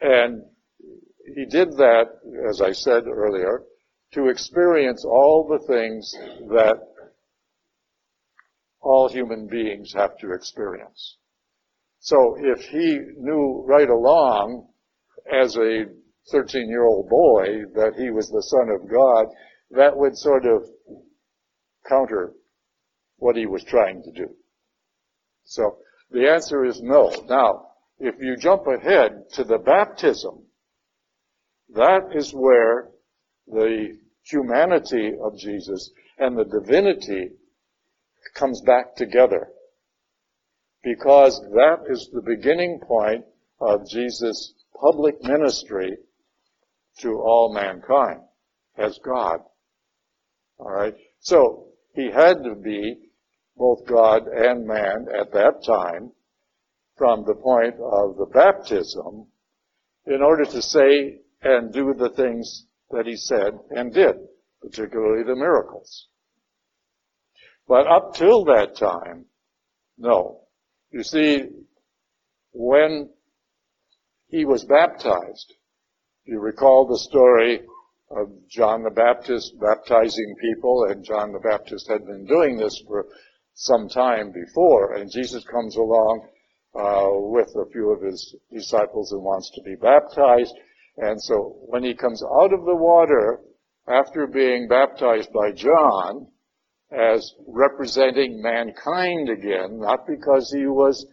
[0.00, 0.42] And
[1.34, 2.06] he did that,
[2.48, 3.62] as I said earlier,
[4.12, 6.12] to experience all the things
[6.48, 6.76] that
[8.80, 11.16] all human beings have to experience.
[12.00, 14.68] So if he knew right along
[15.32, 15.86] as a
[16.30, 19.26] 13 year old boy that he was the son of God,
[19.70, 20.68] that would sort of
[21.88, 22.32] counter
[23.18, 24.28] what he was trying to do.
[25.44, 25.78] So
[26.10, 27.10] the answer is no.
[27.28, 27.68] Now,
[27.98, 30.44] if you jump ahead to the baptism,
[31.74, 32.90] that is where
[33.46, 37.30] the humanity of Jesus and the divinity
[38.34, 39.48] comes back together.
[40.82, 43.24] Because that is the beginning point
[43.60, 45.96] of Jesus' public ministry
[46.98, 48.20] to all mankind
[48.76, 49.40] as God.
[50.58, 50.94] Alright?
[51.20, 52.96] So, he had to be
[53.56, 56.10] both God and man at that time
[56.96, 59.26] from the point of the baptism
[60.06, 64.16] in order to say and do the things that he said and did,
[64.60, 66.08] particularly the miracles.
[67.66, 69.26] But up till that time,
[69.96, 70.40] no.
[70.90, 71.44] You see,
[72.52, 73.10] when
[74.28, 75.54] he was baptized,
[76.24, 77.62] you recall the story
[78.10, 83.06] of John the Baptist baptizing people, and John the Baptist had been doing this for
[83.54, 86.28] some time before, and Jesus comes along
[86.74, 90.54] uh, with a few of his disciples and wants to be baptized.
[90.96, 93.40] And so when he comes out of the water
[93.88, 96.26] after being baptized by John
[96.90, 101.06] as representing mankind again, not because he was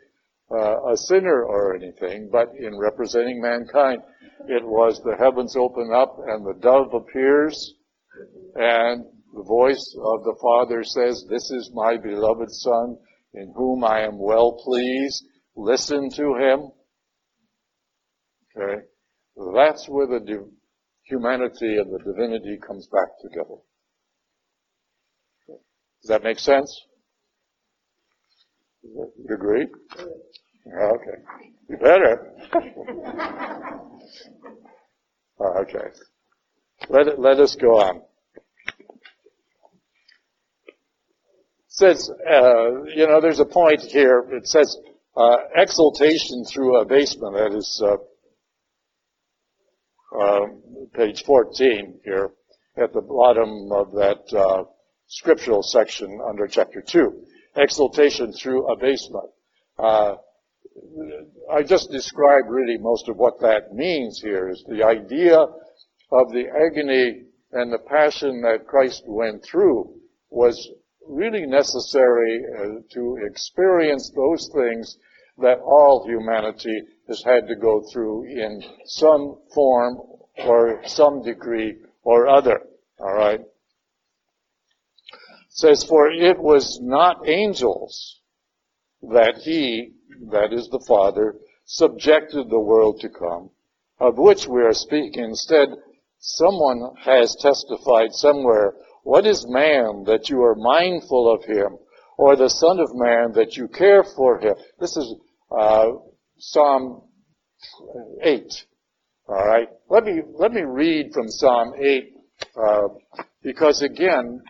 [0.54, 4.02] uh, a sinner or anything, but in representing mankind,
[4.48, 7.76] it was the heavens open up and the dove appears
[8.56, 12.98] and the voice of the Father says, this is my beloved Son
[13.34, 15.24] in whom I am well pleased.
[15.56, 16.72] Listen to him.
[18.58, 18.82] Okay.
[19.56, 20.52] That's where the
[21.04, 23.56] humanity and the divinity comes back together.
[25.48, 26.76] Does that make sense?
[28.84, 29.68] You agree?
[30.68, 31.22] Okay.
[31.70, 32.34] You better.
[35.42, 35.88] okay.
[36.90, 38.02] Let, it, let us go on.
[41.72, 44.24] says, uh, you know, there's a point here.
[44.32, 44.78] It says
[45.16, 47.34] uh, exaltation through abasement.
[47.34, 47.96] That is uh,
[50.22, 50.62] um,
[50.94, 52.32] page 14 here
[52.78, 54.66] at the bottom of that uh,
[55.08, 57.26] scriptural section under chapter 2.
[57.56, 59.32] Exaltation through abasement.
[61.52, 66.46] I just described really most of what that means here is the idea of the
[66.48, 69.94] agony and the passion that Christ went through
[70.30, 70.70] was
[71.08, 74.98] really necessary uh, to experience those things
[75.40, 79.98] that all humanity has had to go through in some form
[80.38, 82.62] or some degree or other.
[83.00, 83.40] All right.
[83.40, 83.48] It
[85.50, 88.22] says, for it was not angels
[89.02, 89.94] that he,
[90.30, 93.50] that is the Father, subjected the world to come,
[94.00, 95.24] of which we are speaking.
[95.24, 95.70] Instead,
[96.20, 101.78] someone has testified somewhere what is man that you are mindful of him,
[102.18, 104.54] or the Son of Man that you care for him?
[104.80, 105.16] This is
[105.52, 105.88] uh,
[106.38, 107.02] Psalm
[108.22, 108.66] 8.
[109.28, 109.68] All right.
[109.90, 112.14] Let me let me read from Psalm 8
[112.56, 112.82] uh,
[113.42, 114.42] because again,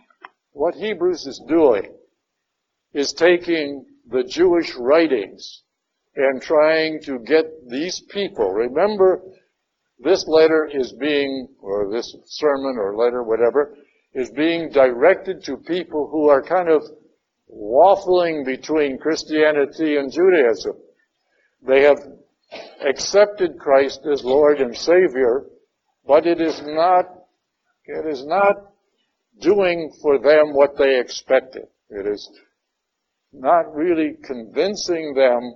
[0.52, 1.94] what Hebrews is doing
[2.92, 5.62] is taking the Jewish writings
[6.16, 8.50] and trying to get these people.
[8.50, 9.22] Remember,
[9.98, 13.76] this letter is being, or this sermon or letter, whatever,
[14.14, 16.82] is being directed to people who are kind of
[17.50, 20.76] waffling between Christianity and Judaism.
[21.66, 21.98] They have
[22.84, 25.46] accepted Christ as Lord and Savior,
[26.06, 27.06] but it is not,
[27.86, 28.56] it is not
[29.40, 31.66] doing for them what they expected.
[31.88, 32.28] It is
[33.32, 35.54] not really convincing them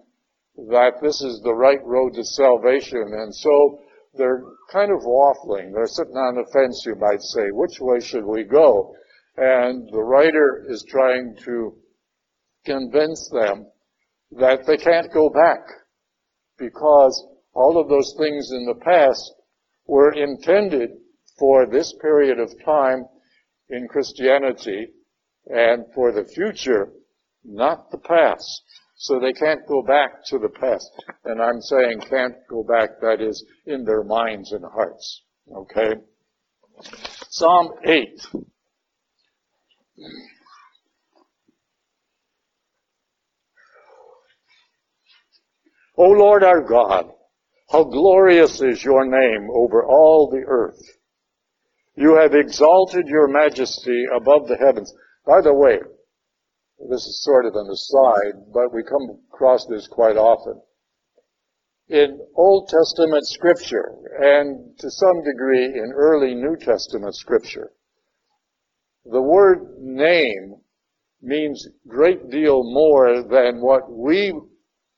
[0.70, 3.02] that this is the right road to salvation.
[3.12, 3.80] And so
[4.14, 5.72] they're kind of waffling.
[5.72, 7.50] They're sitting on the fence, you might say.
[7.50, 8.94] Which way should we go?
[9.36, 11.76] And the writer is trying to
[12.64, 13.66] convince them
[14.32, 15.60] that they can't go back
[16.58, 19.34] because all of those things in the past
[19.86, 20.90] were intended
[21.38, 23.04] for this period of time
[23.68, 24.88] in Christianity
[25.46, 26.90] and for the future,
[27.46, 28.62] not the past.
[28.96, 30.90] So they can't go back to the past.
[31.24, 35.22] And I'm saying can't go back, that is, in their minds and hearts.
[35.54, 35.94] Okay?
[37.28, 38.26] Psalm 8.
[45.98, 47.10] O Lord our God,
[47.70, 50.80] how glorious is your name over all the earth.
[51.96, 54.92] You have exalted your majesty above the heavens.
[55.26, 55.78] By the way,
[56.78, 60.60] this is sort of an aside, but we come across this quite often.
[61.88, 67.70] In Old Testament scripture, and to some degree in early New Testament scripture,
[69.04, 70.56] the word name
[71.22, 74.32] means great deal more than what we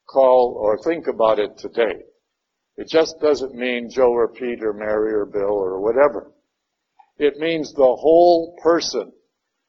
[0.09, 2.03] call or think about it today.
[2.77, 6.33] It just doesn't mean Joe or Pete or Mary or Bill or whatever.
[7.19, 9.13] It means the whole person,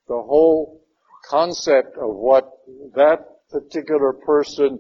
[0.08, 0.86] the whole
[1.28, 2.46] concept of what
[2.96, 4.80] that particular person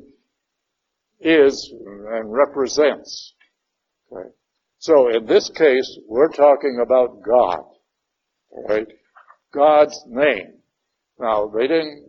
[1.19, 3.33] is and represents.
[4.11, 4.29] Okay.
[4.79, 7.63] So in this case, we're talking about God.
[8.67, 8.87] Right?
[9.53, 10.59] God's name.
[11.19, 12.05] Now, they didn't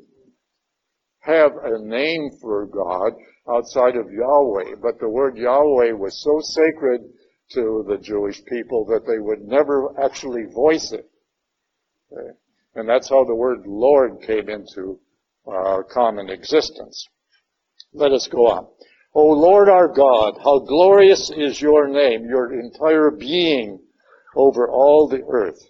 [1.21, 3.13] have a name for God
[3.53, 7.01] outside of Yahweh, but the word Yahweh was so sacred
[7.53, 11.11] to the Jewish people that they would never actually voice it.
[12.13, 12.31] Okay.
[12.75, 15.01] And that's how the word Lord came into
[15.47, 17.07] our common existence.
[17.93, 18.69] Let us go on.
[19.15, 23.81] O Lord our God, how glorious is your name, your entire being
[24.37, 25.61] over all the earth.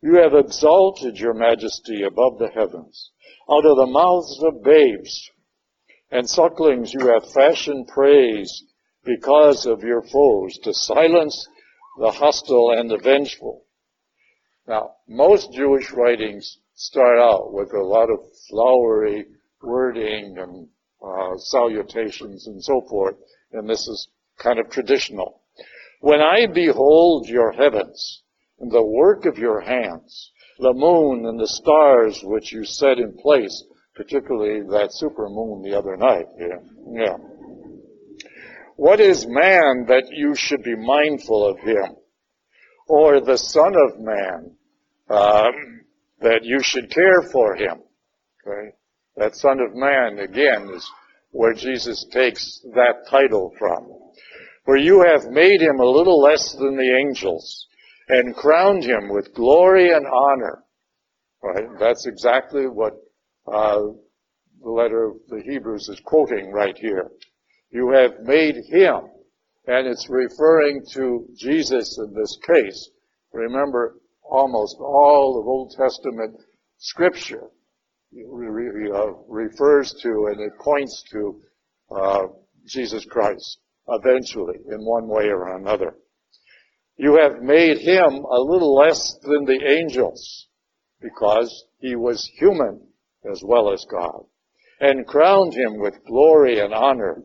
[0.00, 3.10] You have exalted your majesty above the heavens.
[3.50, 5.30] Out of the mouths of babes
[6.10, 8.62] and sucklings you have fashioned praise
[9.04, 11.48] because of your foes to silence
[11.98, 13.64] the hostile and the vengeful.
[14.68, 19.24] Now, most Jewish writings start out with a lot of flowery
[19.62, 20.68] wording and
[21.02, 23.16] uh, salutations and so forth,
[23.52, 25.40] and this is kind of traditional.
[26.00, 28.22] When I behold your heavens
[28.60, 33.16] and the work of your hands, the moon and the stars which you set in
[33.16, 33.64] place,
[33.94, 36.26] particularly that super moon the other night.
[36.38, 36.58] Yeah.
[36.92, 37.16] yeah.
[38.76, 41.96] What is man that you should be mindful of him?
[42.86, 44.56] Or the son of man,
[45.08, 45.80] um,
[46.20, 47.82] that you should care for him?
[48.46, 48.70] Okay.
[49.16, 50.88] That son of man, again, is
[51.30, 53.88] where Jesus takes that title from.
[54.64, 57.66] For you have made him a little less than the angels
[58.08, 60.64] and crowned him with glory and honor.
[61.42, 61.66] Right?
[61.78, 62.94] That's exactly what
[63.46, 63.80] uh,
[64.62, 67.10] the letter of the Hebrews is quoting right here.
[67.70, 69.00] You have made him,
[69.66, 72.90] and it's referring to Jesus in this case.
[73.32, 73.96] Remember,
[74.28, 76.36] almost all of Old Testament
[76.78, 77.48] scripture
[79.28, 81.40] refers to and it points to
[81.94, 82.22] uh,
[82.66, 83.58] Jesus Christ
[83.88, 85.94] eventually in one way or another.
[86.96, 90.48] You have made him a little less than the angels
[91.00, 92.80] because he was human
[93.30, 94.24] as well as God
[94.80, 97.22] and crowned him with glory and honor.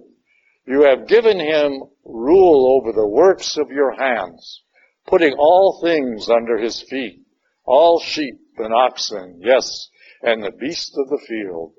[0.65, 4.62] You have given him rule over the works of your hands,
[5.07, 7.21] putting all things under his feet,
[7.65, 9.89] all sheep and oxen, yes,
[10.21, 11.73] and the beasts of the field,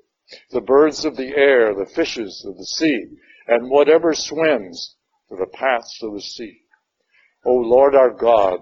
[0.51, 3.05] the birds of the air, the fishes of the sea,
[3.47, 4.95] and whatever swims
[5.29, 6.61] to the paths of the sea.
[7.45, 8.59] O Lord our God,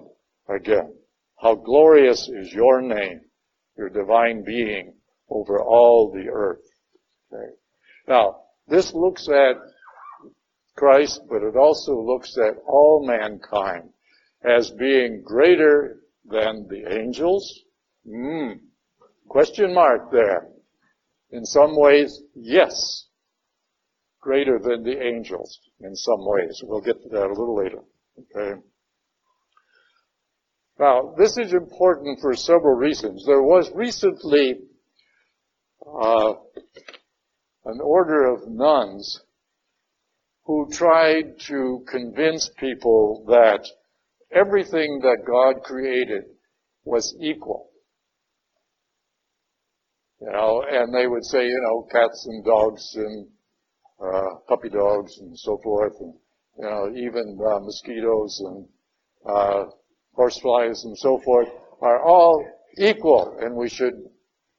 [0.50, 0.94] again,
[1.42, 3.22] how glorious is your name,
[3.78, 4.94] your divine being
[5.30, 6.64] over all the earth.
[7.32, 7.54] Okay.
[8.08, 9.56] Now, this looks at
[10.76, 13.90] Christ, but it also looks at all mankind
[14.44, 17.62] as being greater than the angels.
[18.08, 18.54] Hmm.
[19.28, 20.48] Question mark there.
[21.32, 23.08] In some ways, yes.
[24.22, 26.62] Greater than the angels in some ways.
[26.64, 27.80] We'll get to that a little later.
[28.20, 28.62] Okay.
[30.80, 33.26] Now, this is important for several reasons.
[33.26, 34.60] There was recently
[35.86, 36.34] uh,
[37.66, 39.22] an order of nuns
[40.46, 43.66] who tried to convince people that
[44.34, 46.24] everything that God created
[46.84, 47.70] was equal.
[50.22, 53.28] You know, and they would say, you know, cats and dogs and
[54.02, 56.14] uh, puppy dogs and so forth, and
[56.58, 58.68] you know, even uh, mosquitoes and
[59.28, 59.66] uh,
[60.14, 61.50] horseflies and so forth
[61.82, 62.46] are all
[62.78, 63.94] equal, and we should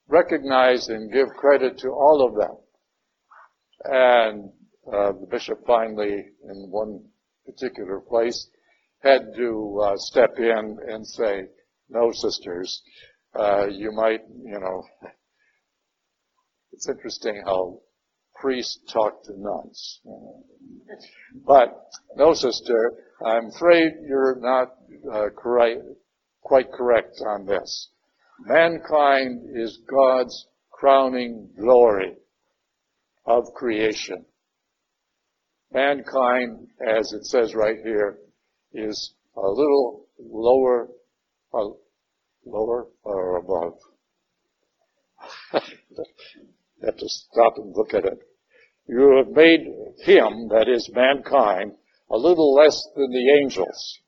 [0.09, 2.57] recognize and give credit to all of them.
[3.85, 4.51] And
[4.87, 7.05] uh, the bishop finally, in one
[7.47, 8.49] particular place,
[9.05, 11.45] had to uh, step in and say,
[11.89, 12.83] "No, sisters,
[13.39, 14.83] uh, you might, you know."
[16.73, 17.79] It's interesting how
[18.35, 20.01] priests talk to nuns.
[21.47, 21.69] But
[22.17, 22.95] no, sister,
[23.25, 24.75] I'm afraid you're not
[25.13, 25.29] uh,
[26.43, 27.91] quite correct on this.
[28.41, 32.17] Mankind is God's crowning glory
[33.25, 34.25] of creation.
[35.73, 38.19] Mankind, as it says right here,
[38.75, 40.89] is a little lower,
[41.53, 41.69] uh,
[42.45, 43.79] lower or above.
[45.97, 48.19] you have to stop and look at it.
[48.87, 49.61] You have made
[50.05, 51.73] him, that is mankind,
[52.11, 54.01] a little less than the angels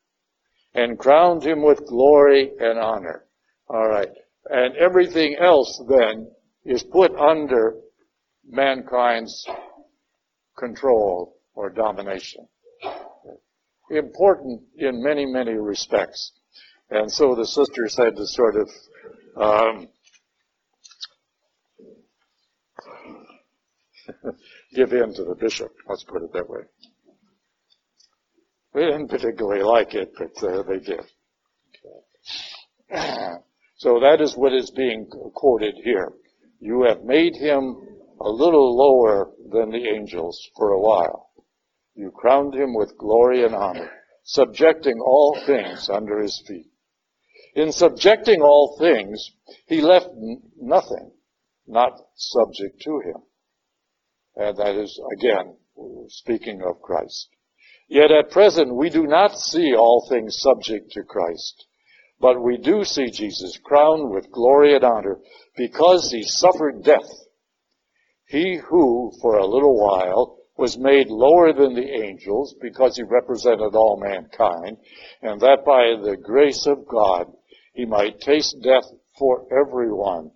[0.77, 3.25] and crowned him with glory and honor.
[3.69, 4.11] All right.
[4.49, 6.31] And everything else then
[6.65, 7.77] is put under
[8.47, 9.45] mankind's
[10.57, 12.47] control or domination.
[13.91, 16.33] Important in many, many respects.
[16.91, 18.69] And so the sisters had to sort of
[19.37, 19.89] um,
[24.75, 25.73] give in to the bishop.
[25.89, 26.63] Let's put it that way.
[28.75, 31.01] We didn't particularly like it, but uh, they did.
[33.79, 36.15] So that is what is being quoted here.
[36.61, 37.77] You have made him
[38.19, 41.29] a little lower than the angels for a while.
[41.97, 43.91] You crowned him with glory and honor,
[44.23, 46.71] subjecting all things under his feet.
[47.55, 49.31] In subjecting all things,
[49.67, 50.09] he left
[50.61, 51.13] nothing
[51.67, 53.23] not subject to him.
[54.37, 55.57] And that is, again,
[56.09, 57.29] speaking of Christ.
[57.89, 61.67] Yet at present we do not see all things subject to Christ,
[62.21, 65.19] but we do see Jesus crowned with glory and honor
[65.57, 67.11] because he suffered death.
[68.29, 73.75] He who, for a little while, was made lower than the angels because he represented
[73.75, 74.79] all mankind,
[75.23, 77.27] and that by the grace of God
[77.75, 78.85] he might taste death
[79.19, 80.31] for everyone.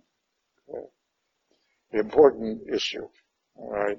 [1.91, 3.07] Important issue.
[3.55, 3.97] All right.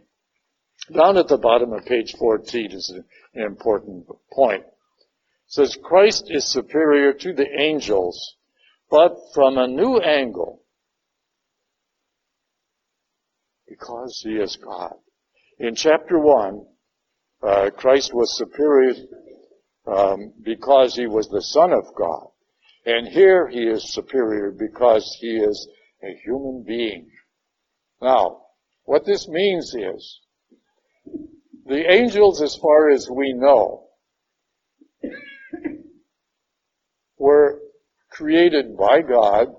[0.95, 2.91] Down at the bottom of page 14 is
[3.35, 4.63] an important point.
[4.63, 4.69] It
[5.47, 8.37] says Christ is superior to the angels,
[8.91, 10.63] but from a new angle.
[13.69, 14.95] Because he is God.
[15.63, 16.67] In chapter 1,
[17.45, 18.95] uh, Christ was superior
[19.87, 22.27] um, because he was the Son of God.
[22.85, 25.69] And here he is superior because he is
[26.03, 27.09] a human being.
[28.01, 28.39] Now,
[28.87, 30.21] what this means is,
[31.67, 33.87] the angels, as far as we know,
[37.19, 37.61] were
[38.11, 39.55] created by God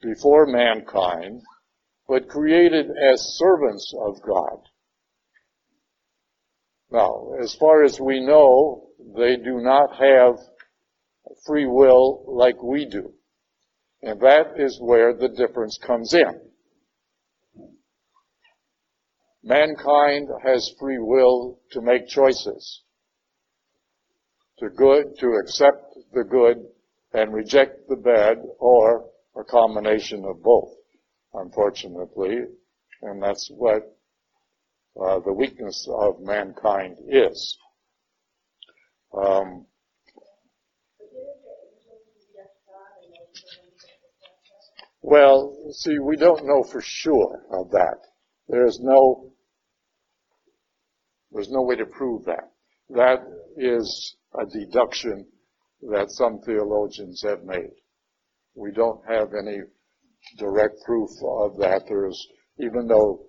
[0.00, 1.42] before mankind,
[2.08, 4.58] but created as servants of God.
[6.90, 10.38] Now, as far as we know, they do not have
[11.46, 13.12] free will like we do.
[14.02, 16.40] And that is where the difference comes in.
[19.42, 22.82] Mankind has free will to make choices.
[24.60, 26.64] To good, to accept the good
[27.12, 30.77] and reject the bad or a combination of both,
[31.34, 32.44] unfortunately.
[33.02, 33.96] And that's what
[35.00, 37.56] uh, the weakness of mankind is.
[39.16, 39.66] Um,
[45.02, 47.98] well, see, we don't know for sure of that.
[48.48, 49.32] There is no,
[51.30, 52.50] there's no way to prove that.
[52.90, 53.18] That
[53.56, 55.26] is a deduction
[55.82, 57.70] that some theologians have made.
[58.54, 59.60] We don't have any
[60.36, 61.82] direct proof of that.
[61.88, 62.26] There's,
[62.58, 63.26] even though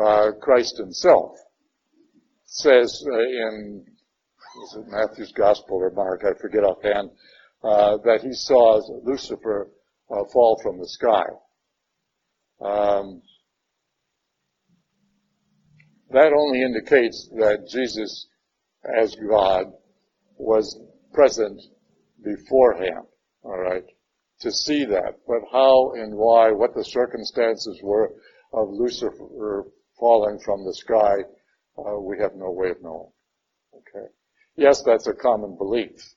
[0.00, 1.36] uh, Christ himself
[2.44, 3.84] says uh, in
[4.64, 7.10] is it Matthew's Gospel or Mark, I forget offhand,
[7.62, 9.70] uh, that he saw Lucifer
[10.10, 11.24] uh, fall from the sky.
[12.60, 13.22] Um,
[16.10, 18.28] that only indicates that Jesus,
[18.98, 19.66] as God,
[20.38, 20.78] was
[21.12, 21.60] present
[22.22, 23.06] beforehand.
[23.42, 23.84] All right,
[24.40, 28.12] to see that, but how and why, what the circumstances were
[28.52, 29.64] of Lucifer
[29.98, 31.14] falling from the sky,
[31.78, 33.10] uh, we have no way of knowing.
[33.74, 34.06] Okay.
[34.56, 36.14] Yes, that's a common belief.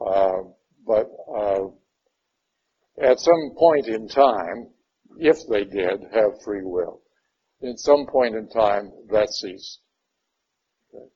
[0.00, 0.42] Uh,
[0.86, 1.66] but uh,
[3.00, 4.68] at some point in time,
[5.18, 7.00] if they did have free will,
[7.60, 9.80] in some point in time that ceased.
[10.92, 11.06] Okay.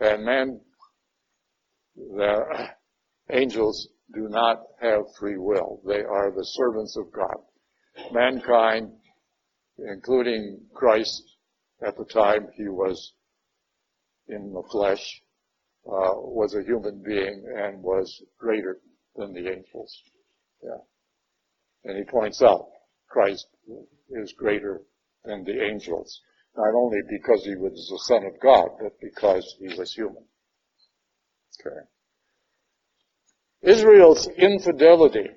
[0.00, 0.60] And man,
[1.96, 2.68] the
[3.30, 5.80] angels do not have free will.
[5.86, 7.36] They are the servants of God.
[8.12, 8.90] Mankind
[9.78, 11.22] including Christ
[11.86, 13.14] at the time he was
[14.28, 15.22] in the flesh,
[15.86, 18.78] uh, was a human being and was greater
[19.16, 20.02] than the angels.
[20.62, 20.78] Yeah.
[21.84, 22.68] And he points out
[23.08, 23.46] Christ
[24.10, 24.80] is greater
[25.24, 26.20] than the angels,
[26.56, 30.24] not only because he was the Son of God, but because he was human.
[31.60, 31.80] Okay.
[33.66, 35.28] Israel's infidelity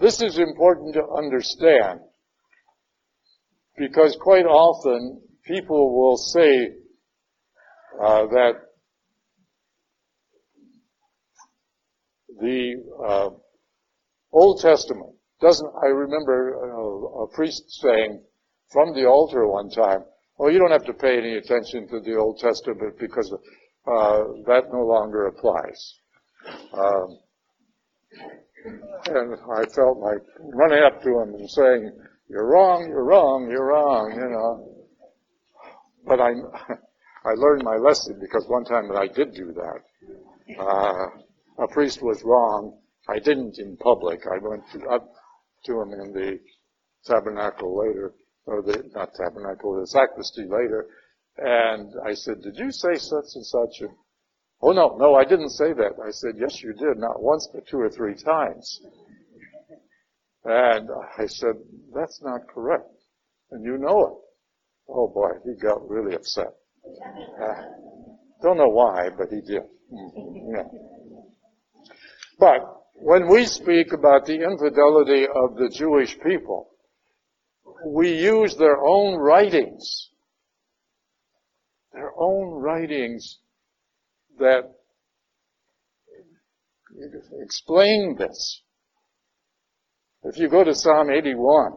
[0.00, 2.00] This is important to understand
[3.76, 6.70] because quite often people will say
[8.02, 8.52] uh, that
[12.40, 12.76] the
[13.06, 13.30] uh,
[14.32, 15.70] Old Testament doesn't.
[15.84, 18.22] I remember a, a priest saying
[18.72, 20.04] from the altar one time,
[20.40, 23.30] "Oh, you don't have to pay any attention to the Old Testament because
[23.86, 25.94] uh, that no longer applies."
[26.72, 27.18] Um,
[28.64, 31.92] and I felt like running up to him and saying,
[32.28, 34.86] you're wrong, you're wrong, you're wrong, you know.
[36.06, 36.30] But I,
[37.28, 42.02] I learned my lesson because one time that I did do that, uh, a priest
[42.02, 42.78] was wrong.
[43.08, 44.20] I didn't in public.
[44.26, 45.10] I went to, up
[45.66, 46.38] to him in the
[47.04, 48.14] tabernacle later,
[48.50, 50.86] or the, not tabernacle, the sacristy later,
[51.38, 53.80] and I said, did you say such and such?
[53.80, 53.90] And
[54.62, 55.92] Oh no, no, I didn't say that.
[56.04, 58.80] I said, yes you did, not once but two or three times.
[60.44, 60.88] And
[61.18, 61.54] I said,
[61.94, 62.90] that's not correct.
[63.50, 64.12] And you know it.
[64.88, 66.52] Oh boy, he got really upset.
[67.42, 67.62] Uh,
[68.42, 69.62] don't know why, but he did.
[69.92, 70.54] Mm-hmm.
[70.54, 70.62] Yeah.
[72.38, 72.60] But
[72.94, 76.69] when we speak about the infidelity of the Jewish people,
[77.84, 80.10] we use their own writings.
[81.92, 83.38] Their own writings
[84.38, 84.72] that
[87.42, 88.62] explain this.
[90.22, 91.72] If you go to Psalm 81,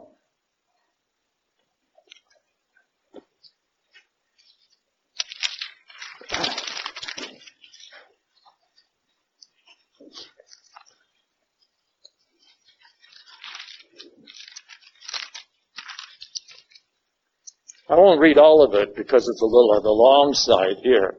[17.93, 21.15] I won't read all of it because it's a little on the long side here.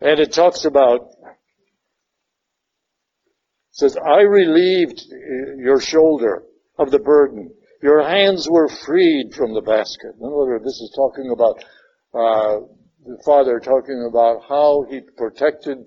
[0.00, 1.08] And it talks about,
[3.72, 5.02] says, I relieved
[5.58, 6.44] your shoulder
[6.78, 7.52] of the burden.
[7.82, 10.14] Your hands were freed from the basket.
[10.20, 11.64] In other words, this is talking about
[12.14, 12.60] uh,
[13.04, 15.78] the Father talking about how he protected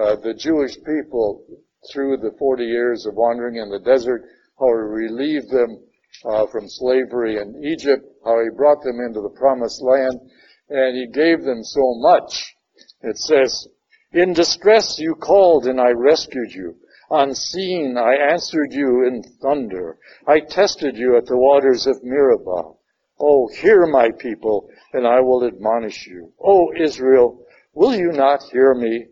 [0.00, 1.46] uh, the Jewish people
[1.92, 4.22] through the 40 years of wandering in the desert,
[4.58, 5.85] how he relieved them
[6.24, 10.20] uh, from slavery in Egypt, how he brought them into the promised land,
[10.68, 12.54] and he gave them so much.
[13.02, 13.68] It says,
[14.12, 16.76] in distress you called and I rescued you.
[17.10, 19.98] Unseen I answered you in thunder.
[20.26, 22.72] I tested you at the waters of Meribah.
[23.20, 26.32] Oh, hear my people, and I will admonish you.
[26.40, 29.06] O Israel, will you not hear me?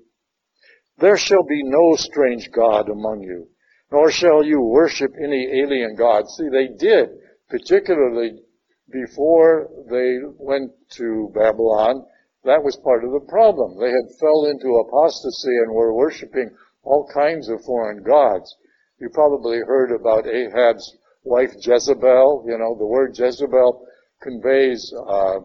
[0.98, 3.48] There shall be no strange God among you,
[3.94, 6.28] nor shall you worship any alien God.
[6.28, 7.10] See, they did,
[7.48, 8.42] particularly
[8.90, 12.04] before they went to Babylon.
[12.42, 13.78] That was part of the problem.
[13.78, 16.50] They had fell into apostasy and were worshiping
[16.82, 18.52] all kinds of foreign gods.
[18.98, 22.46] You probably heard about Ahab's wife Jezebel.
[22.48, 23.86] You know, the word Jezebel
[24.20, 25.38] conveys uh,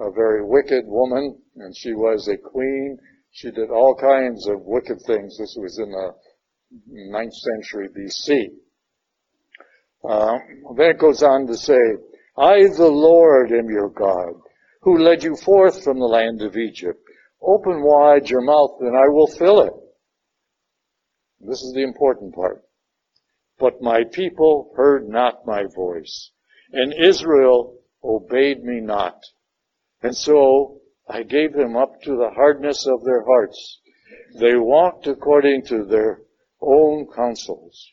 [0.00, 2.98] a very wicked woman, and she was a queen.
[3.30, 5.38] She did all kinds of wicked things.
[5.38, 6.14] This was in the
[6.90, 8.50] 9th century BC.
[10.04, 10.38] Uh,
[10.76, 11.78] then it goes on to say,
[12.36, 14.34] I, the Lord, am your God,
[14.80, 16.98] who led you forth from the land of Egypt.
[17.40, 19.72] Open wide your mouth, and I will fill it.
[21.40, 22.62] This is the important part.
[23.58, 26.30] But my people heard not my voice,
[26.72, 29.20] and Israel obeyed me not.
[30.02, 33.80] And so I gave them up to the hardness of their hearts.
[34.38, 36.22] They walked according to their
[36.62, 37.92] own counsels.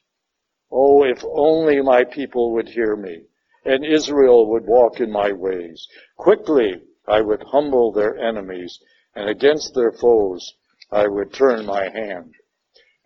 [0.71, 3.25] Oh, if only my people would hear me,
[3.65, 5.87] and Israel would walk in my ways.
[6.15, 8.79] Quickly I would humble their enemies,
[9.15, 10.55] and against their foes
[10.91, 12.35] I would turn my hand.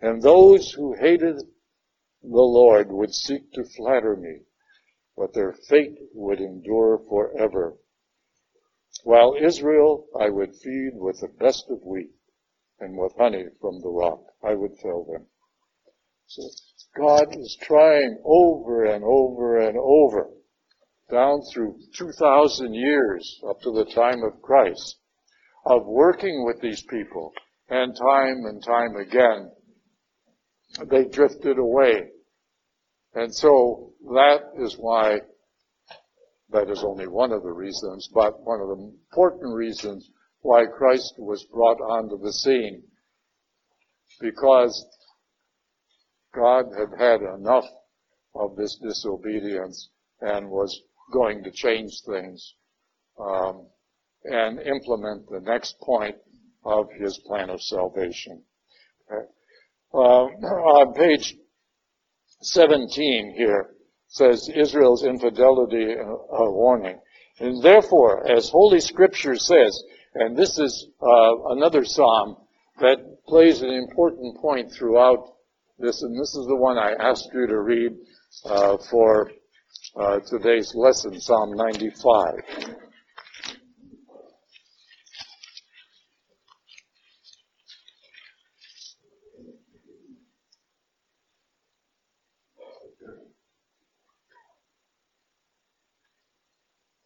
[0.00, 1.36] And those who hated
[2.22, 2.28] the
[2.60, 4.42] Lord would seek to flatter me,
[5.16, 7.76] but their fate would endure forever.
[9.02, 12.12] While Israel I would feed with the best of wheat
[12.80, 14.20] and with honey from the rock.
[14.42, 15.26] I would fill them.
[16.26, 16.42] So
[16.96, 20.30] God is trying over and over and over
[21.10, 24.96] down through 2,000 years up to the time of Christ
[25.66, 27.32] of working with these people
[27.68, 29.50] and time and time again
[30.90, 32.10] they drifted away.
[33.14, 35.20] And so that is why
[36.50, 40.08] that is only one of the reasons, but one of the important reasons
[40.40, 42.82] why Christ was brought onto the scene.
[44.20, 44.86] Because
[46.34, 47.66] God had had enough
[48.34, 50.82] of this disobedience and was
[51.12, 52.54] going to change things
[53.18, 53.66] um,
[54.24, 56.16] and implement the next point
[56.64, 58.42] of his plan of salvation.
[59.10, 59.26] Okay.
[59.92, 61.36] Uh, on page
[62.42, 63.74] 17 here,
[64.08, 66.98] says Israel's infidelity a uh, warning.
[67.40, 69.82] And therefore, as Holy Scripture says,
[70.14, 72.36] and this is uh, another psalm
[72.80, 75.33] that plays an important point throughout
[75.78, 77.92] this, and this is the one I asked you to read
[78.44, 79.30] uh, for
[79.96, 82.34] uh, today's lesson, Psalm 95.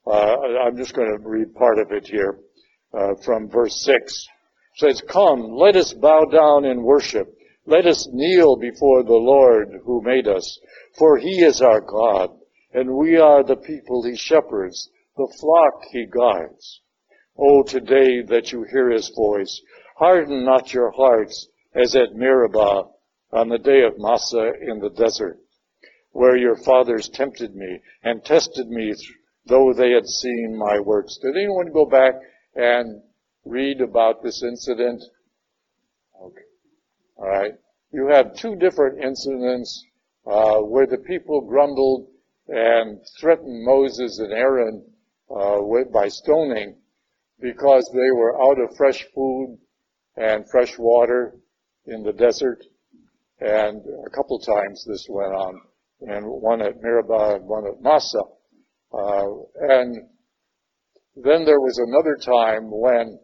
[0.06, 2.38] Uh, I'm just going to read part of it here
[2.94, 3.94] uh, from verse 6.
[3.94, 4.28] It
[4.76, 7.37] says, Come, let us bow down in worship.
[7.68, 10.58] Let us kneel before the Lord who made us.
[10.96, 12.30] For he is our God,
[12.72, 14.88] and we are the people he shepherds,
[15.18, 16.80] the flock he guides.
[17.36, 19.60] O today that you hear his voice,
[19.98, 22.84] harden not your hearts as at Meribah
[23.32, 25.38] on the day of Massah in the desert,
[26.12, 28.94] where your fathers tempted me and tested me
[29.44, 31.18] though they had seen my works.
[31.18, 32.14] Did anyone go back
[32.54, 33.02] and
[33.44, 35.04] read about this incident?
[36.18, 36.47] Okay.
[37.18, 37.52] All right.
[37.92, 39.84] You have two different incidents
[40.26, 42.08] uh, where the people grumbled
[42.46, 44.84] and threatened Moses and Aaron
[45.30, 46.76] uh, with, by stoning
[47.40, 49.58] because they were out of fresh food
[50.16, 51.34] and fresh water
[51.86, 52.64] in the desert.
[53.40, 55.60] And a couple times this went on,
[56.00, 58.24] and one at Meribah and one at Massah.
[58.92, 59.26] Uh,
[59.60, 60.08] and
[61.16, 63.18] then there was another time when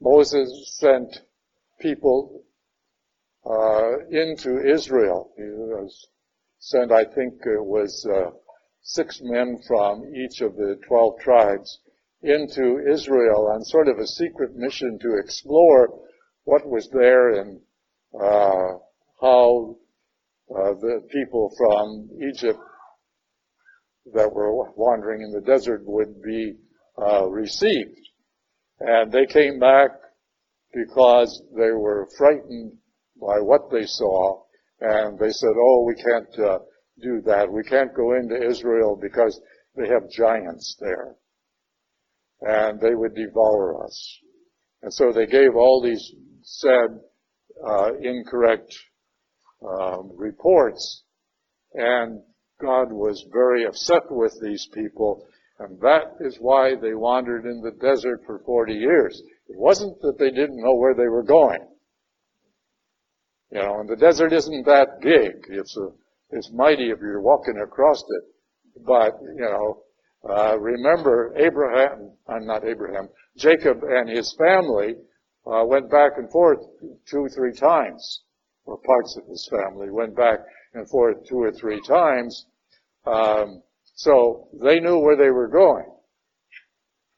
[0.00, 1.20] Moses sent
[1.80, 2.43] people
[3.46, 5.32] uh, into Israel.
[5.36, 6.08] He was
[6.58, 8.30] sent, I think it was uh,
[8.82, 11.78] six men from each of the 12 tribes
[12.22, 15.88] into Israel on sort of a secret mission to explore
[16.44, 17.60] what was there and
[18.18, 18.78] uh,
[19.20, 19.76] how
[20.50, 22.60] uh, the people from Egypt
[24.12, 26.54] that were wandering in the desert would be
[27.00, 27.98] uh, received.
[28.80, 29.90] And they came back
[30.72, 32.72] because they were frightened
[33.24, 34.42] by what they saw,
[34.80, 36.58] and they said, "Oh, we can't uh,
[37.00, 37.50] do that.
[37.50, 39.40] We can't go into Israel because
[39.76, 41.16] they have giants there,
[42.42, 44.18] and they would devour us."
[44.82, 46.12] And so they gave all these
[46.42, 47.00] sad,
[47.66, 48.76] uh, incorrect
[49.66, 51.04] um, reports,
[51.72, 52.20] and
[52.60, 55.26] God was very upset with these people,
[55.58, 59.22] and that is why they wandered in the desert for 40 years.
[59.48, 61.66] It wasn't that they didn't know where they were going.
[63.54, 65.46] You know, and the desert isn't that big.
[65.48, 65.88] It's a,
[66.30, 68.24] it's mighty if you're walking across it.
[68.84, 69.82] But, you know,
[70.28, 74.94] uh, remember Abraham, I'm uh, not Abraham, Jacob and his family
[75.46, 76.58] uh, went back and forth
[77.08, 78.22] two three times,
[78.64, 80.40] or parts of his family went back
[80.72, 82.46] and forth two or three times.
[83.06, 83.62] Um,
[83.94, 85.86] so they knew where they were going.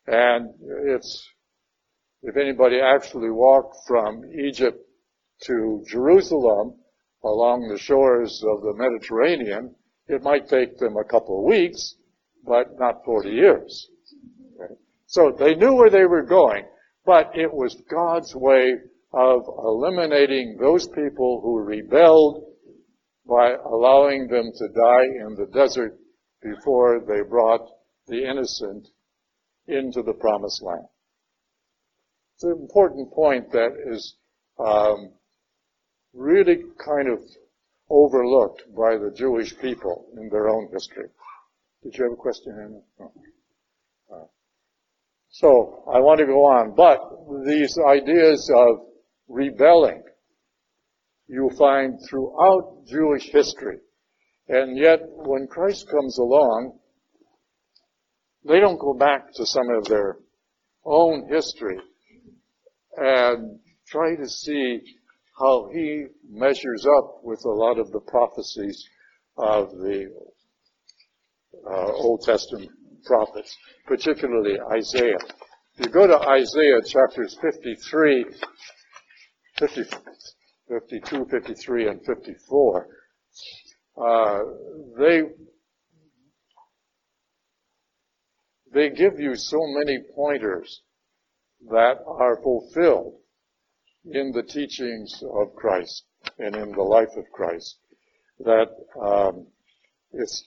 [0.06, 0.50] And
[0.84, 1.26] it's,
[2.22, 4.85] if anybody actually walked from Egypt
[5.44, 6.74] to Jerusalem
[7.24, 9.74] along the shores of the Mediterranean,
[10.08, 11.96] it might take them a couple of weeks,
[12.44, 13.88] but not 40 years.
[14.54, 14.74] Okay?
[15.06, 16.64] So they knew where they were going,
[17.04, 18.74] but it was God's way
[19.12, 22.44] of eliminating those people who rebelled
[23.26, 25.98] by allowing them to die in the desert
[26.42, 27.66] before they brought
[28.06, 28.86] the innocent
[29.66, 30.86] into the promised land.
[32.34, 34.16] It's an important point that is
[34.58, 35.12] um,
[36.16, 37.20] really kind of
[37.90, 41.08] overlooked by the Jewish people in their own history.
[41.82, 43.12] Did you have a question, Hannah?
[44.10, 44.30] No.
[45.28, 46.98] So I want to go on, but
[47.46, 48.86] these ideas of
[49.28, 50.02] rebelling
[51.28, 53.78] you find throughout Jewish history.
[54.48, 56.78] And yet, when Christ comes along,
[58.48, 60.18] they don't go back to some of their
[60.84, 61.80] own history
[62.96, 64.80] and try to see
[65.38, 68.82] how he measures up with a lot of the prophecies
[69.36, 70.08] of the
[71.70, 72.70] uh, Old Testament
[73.04, 73.54] prophets,
[73.86, 75.18] particularly Isaiah.
[75.76, 78.24] If you go to Isaiah chapters 53,
[79.58, 79.82] 50,
[80.68, 82.88] 52, 53, and 54,
[83.98, 84.38] uh,
[84.98, 85.22] they
[88.72, 90.82] they give you so many pointers
[91.70, 93.20] that are fulfilled
[94.10, 96.04] in the teachings of Christ
[96.38, 97.76] and in the life of Christ
[98.40, 98.68] that
[99.00, 99.46] um,
[100.12, 100.44] it's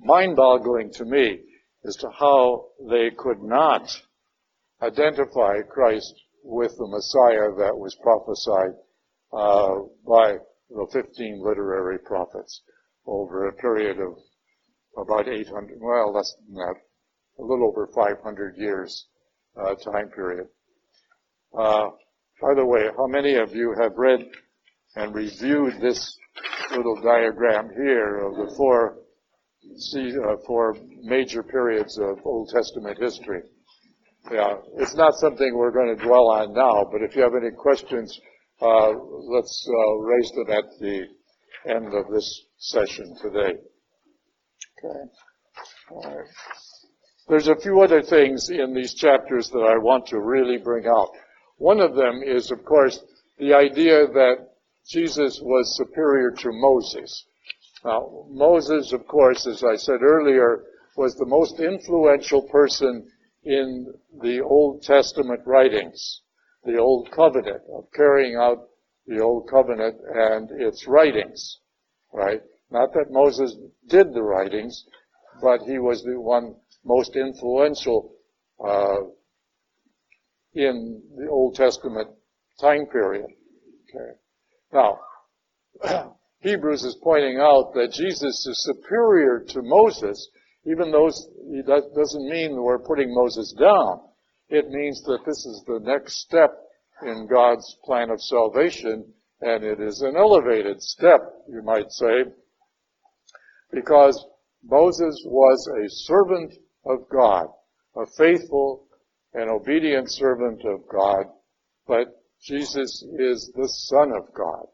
[0.00, 1.40] mind-boggling to me
[1.84, 3.88] as to how they could not
[4.82, 6.14] identify Christ
[6.44, 8.74] with the Messiah that was prophesied
[9.32, 10.36] uh, by
[10.70, 12.62] the 15 literary prophets
[13.06, 14.14] over a period of
[14.96, 16.74] about 800, well, less than that,
[17.38, 19.06] a little over 500 years
[19.56, 20.46] uh, time period.
[21.56, 21.90] Uh,
[22.40, 24.20] by the way, how many of you have read
[24.96, 26.16] and reviewed this
[26.70, 28.98] little diagram here of the four,
[29.96, 33.42] uh, four major periods of Old Testament history?
[34.30, 37.54] Yeah, it's not something we're going to dwell on now, but if you have any
[37.56, 38.18] questions,
[38.60, 41.06] uh, let's uh, raise them at the
[41.66, 43.54] end of this session today.
[44.84, 45.00] Okay.
[45.90, 46.26] All right.
[47.28, 51.10] There's a few other things in these chapters that I want to really bring out.
[51.58, 53.02] One of them is, of course,
[53.38, 54.48] the idea that
[54.88, 57.26] Jesus was superior to Moses.
[57.84, 60.64] Now, Moses, of course, as I said earlier,
[60.96, 63.08] was the most influential person
[63.44, 66.22] in the Old Testament writings,
[66.64, 68.68] the Old Covenant, of carrying out
[69.06, 71.58] the Old Covenant and its writings,
[72.12, 72.42] right?
[72.70, 73.56] Not that Moses
[73.88, 74.84] did the writings,
[75.40, 78.12] but he was the one most influential
[78.64, 78.96] uh,
[80.54, 82.08] in the Old Testament
[82.60, 83.26] time period.
[83.88, 84.18] Okay.
[84.72, 84.98] Now,
[86.40, 90.28] Hebrews is pointing out that Jesus is superior to Moses,
[90.64, 94.00] even though that doesn't mean we're putting Moses down.
[94.48, 96.50] It means that this is the next step
[97.02, 102.24] in God's plan of salvation, and it is an elevated step, you might say,
[103.70, 104.24] because
[104.64, 107.46] Moses was a servant of God,
[107.96, 108.87] a faithful
[109.38, 111.26] an obedient servant of God,
[111.86, 112.08] but
[112.42, 114.66] Jesus is the Son of God.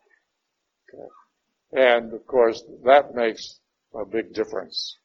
[0.93, 1.89] Okay.
[1.89, 3.61] And of course, that makes
[3.95, 4.97] a big difference.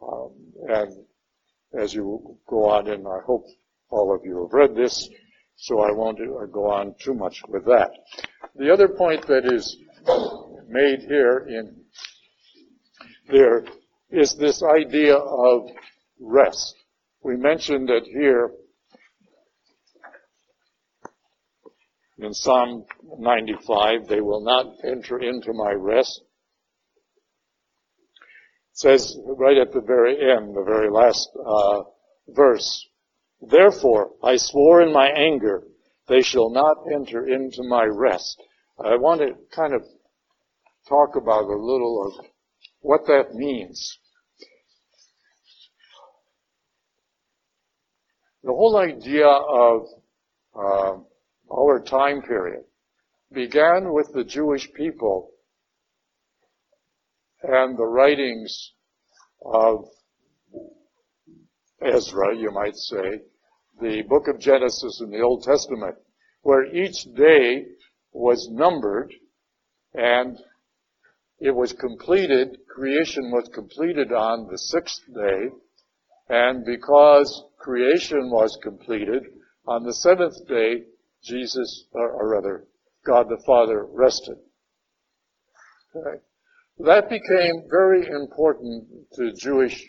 [0.00, 0.32] Um,
[0.68, 1.04] and
[1.78, 3.44] as you go on, and I hope
[3.90, 5.08] all of you have read this,
[5.56, 7.90] so I won't uh, go on too much with that.
[8.56, 9.76] The other point that is
[10.68, 11.76] made here in
[13.28, 13.64] there
[14.10, 15.70] is this idea of
[16.20, 16.74] rest.
[17.24, 18.50] We mentioned it here
[22.18, 22.84] in Psalm
[23.18, 26.22] 95, they will not enter into my rest.
[28.72, 31.82] It says right at the very end, the very last uh,
[32.28, 32.88] verse,
[33.42, 35.64] Therefore I swore in my anger,
[36.06, 38.40] they shall not enter into my rest.
[38.78, 39.82] I want to kind of
[40.88, 42.26] talk about a little of
[42.80, 43.98] what that means.
[48.44, 49.86] The whole idea of
[50.54, 50.98] uh,
[51.52, 52.64] our time period
[53.32, 55.30] began with the Jewish people
[57.42, 58.72] and the writings
[59.44, 59.84] of
[61.80, 63.20] Ezra, you might say,
[63.80, 65.96] the book of Genesis in the Old Testament,
[66.42, 67.66] where each day
[68.12, 69.12] was numbered
[69.94, 70.38] and
[71.38, 75.48] it was completed, creation was completed on the sixth day,
[76.32, 79.22] and because creation was completed,
[79.66, 80.84] on the seventh day,
[81.22, 82.64] Jesus, or, or rather,
[83.04, 84.38] God the Father rested.
[85.94, 86.22] Okay.
[86.78, 89.84] That became very important to Jewish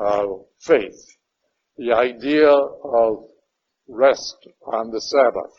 [0.00, 0.26] uh,
[0.60, 0.94] faith.
[1.76, 3.24] The idea of
[3.88, 5.54] rest on the Sabbath.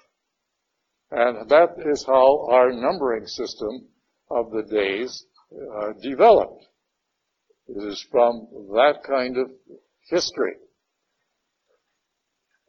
[1.11, 3.89] And that is how our numbering system
[4.32, 6.66] of the days uh, developed.
[7.68, 9.51] It is from that kind of
[10.09, 10.53] history.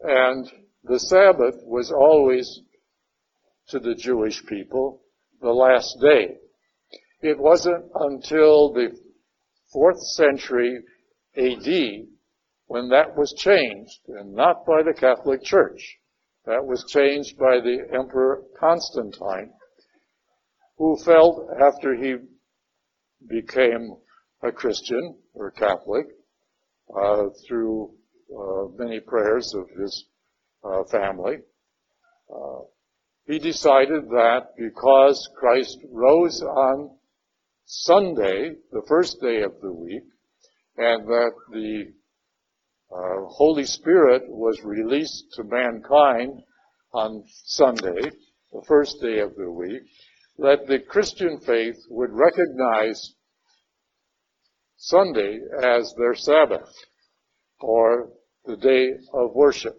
[0.00, 0.50] And
[0.84, 2.60] the Sabbath was always,
[3.68, 5.02] to the Jewish people,
[5.40, 6.36] the last day.
[7.20, 8.96] It wasn't until the
[9.72, 10.80] fourth century
[11.36, 12.06] AD
[12.66, 15.98] when that was changed, and not by the Catholic Church.
[16.44, 19.52] That was changed by the Emperor Constantine,
[20.78, 22.16] who felt after he
[23.28, 23.96] became
[24.42, 26.06] a Christian or Catholic
[27.46, 27.90] through
[28.30, 30.06] uh, many prayers of his
[30.64, 31.36] uh, family.
[32.32, 32.60] Uh,
[33.26, 36.90] he decided that because Christ rose on
[37.64, 40.04] Sunday, the first day of the week,
[40.76, 41.92] and that the
[42.92, 46.40] uh, Holy Spirit was released to mankind
[46.92, 48.10] on Sunday,
[48.52, 49.82] the first day of the week,
[50.38, 53.14] that the Christian faith would recognize
[54.86, 56.72] Sunday as their Sabbath
[57.60, 58.12] or
[58.44, 59.76] the day of worship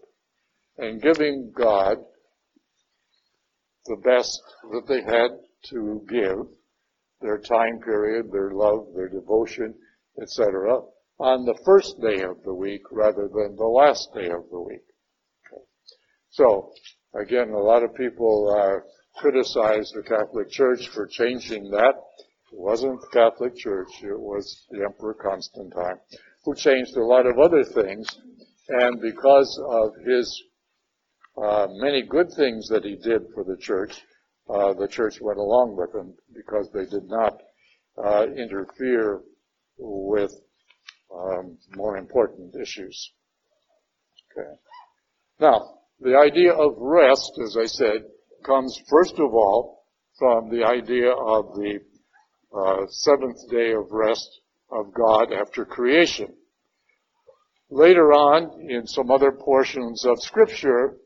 [0.77, 1.99] and giving God
[3.85, 4.41] the best
[4.71, 5.29] that they had
[5.69, 6.47] to give,
[7.21, 9.73] their time period, their love, their devotion,
[10.21, 10.81] etc.,
[11.19, 14.83] on the first day of the week rather than the last day of the week.
[15.47, 15.63] Okay.
[16.31, 16.73] So,
[17.15, 21.95] again, a lot of people uh, criticize the Catholic Church for changing that.
[22.51, 25.99] It wasn't the Catholic Church, it was the Emperor Constantine,
[26.45, 28.07] who changed a lot of other things,
[28.69, 30.43] and because of his
[31.37, 34.01] uh, many good things that he did for the church.
[34.49, 37.37] Uh, the church went along with him because they did not
[38.03, 39.21] uh, interfere
[39.77, 40.31] with
[41.13, 43.11] um, more important issues.
[44.31, 44.49] Okay.
[45.39, 48.05] Now, the idea of rest, as I said,
[48.43, 49.83] comes first of all
[50.17, 51.79] from the idea of the
[52.57, 54.41] uh, seventh day of rest
[54.71, 56.33] of God after creation.
[57.69, 60.97] Later on, in some other portions of Scripture,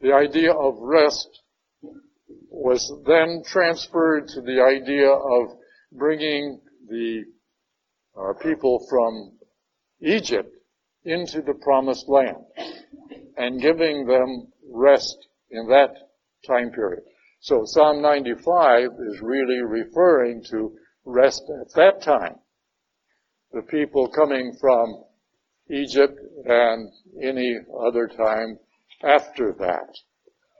[0.00, 1.28] the idea of rest
[2.50, 5.56] was then transferred to the idea of
[5.92, 7.24] bringing the
[8.16, 9.38] uh, people from
[10.00, 10.52] Egypt
[11.04, 12.36] into the promised land
[13.36, 15.16] and giving them rest
[15.50, 15.94] in that
[16.46, 17.04] time period.
[17.40, 22.36] So Psalm 95 is really referring to rest at that time.
[23.52, 25.04] The people coming from
[25.70, 26.90] Egypt and
[27.22, 28.58] any other time
[29.02, 29.94] after that.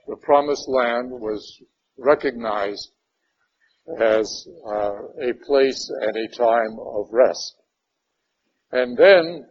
[0.07, 1.61] The promised land was
[1.97, 2.91] recognized
[3.99, 7.55] as uh, a place and a time of rest.
[8.71, 9.47] And then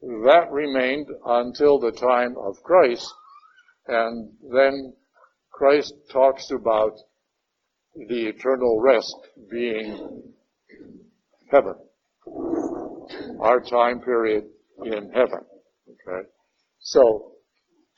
[0.00, 3.12] that remained until the time of Christ,
[3.86, 4.94] and then
[5.60, 6.96] Christ talks about
[7.94, 9.14] the eternal rest
[9.50, 10.32] being
[11.50, 11.74] heaven.
[13.40, 14.44] Our time period
[14.84, 15.44] in heaven.
[15.86, 16.28] Okay?
[16.78, 17.30] So,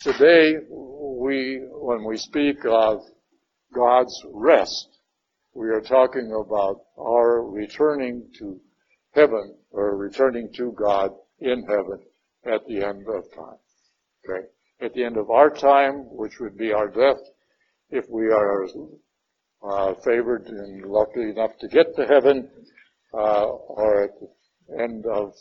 [0.03, 3.03] Today, we, when we speak of
[3.73, 4.89] God's rest,
[5.55, 8.61] we are talking about our returning to
[9.15, 12.01] heaven or returning to God in heaven
[12.45, 13.59] at the end of time.
[14.29, 14.49] Okay?
[14.81, 17.23] At the end of our time, which would be our death,
[17.93, 18.67] if we are
[19.63, 22.49] uh, favored and lucky enough to get to heaven,
[23.15, 25.35] uh, or at the end of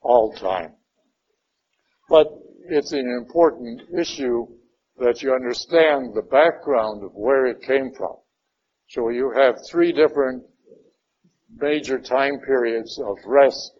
[0.00, 0.72] all time.
[2.08, 2.28] But
[2.68, 4.46] it's an important issue
[4.98, 8.14] that you understand the background of where it came from.
[8.88, 10.44] So you have three different
[11.56, 13.72] major time periods of rest.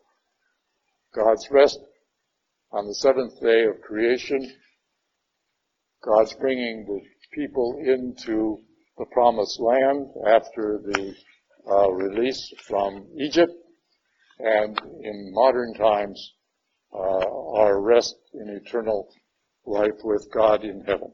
[1.15, 1.79] God's rest
[2.73, 4.51] on the seventh day of creation.
[6.03, 8.59] God's bringing the people into
[8.99, 11.15] the promised land after the
[11.71, 13.53] uh, release from Egypt.
[14.39, 16.35] And in modern times,
[16.93, 19.09] uh, our rest in eternal
[19.65, 21.13] life with God in heaven.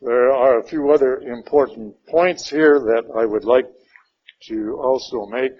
[0.00, 3.66] There are a few other important points here that I would like
[4.48, 5.52] to also make.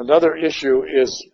[0.00, 1.26] Another issue is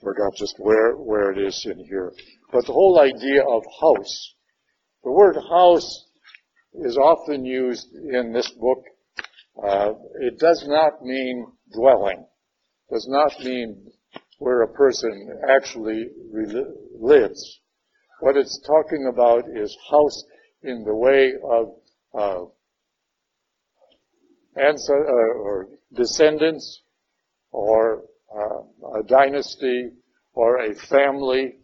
[0.00, 2.12] forgot just where, where it is in here.
[2.52, 4.34] But the whole idea of house.
[5.02, 6.06] The word house
[6.84, 8.84] is often used in this book.
[9.60, 12.24] Uh, it does not mean dwelling.
[12.92, 13.90] Does not mean
[14.38, 16.66] where a person actually re-
[17.00, 17.60] lives.
[18.20, 20.22] What it's talking about is house
[20.66, 21.74] in the way of
[22.12, 22.44] uh,
[24.58, 26.82] uh, or descendants
[27.52, 28.02] or
[28.34, 29.90] uh, a dynasty
[30.32, 31.56] or a family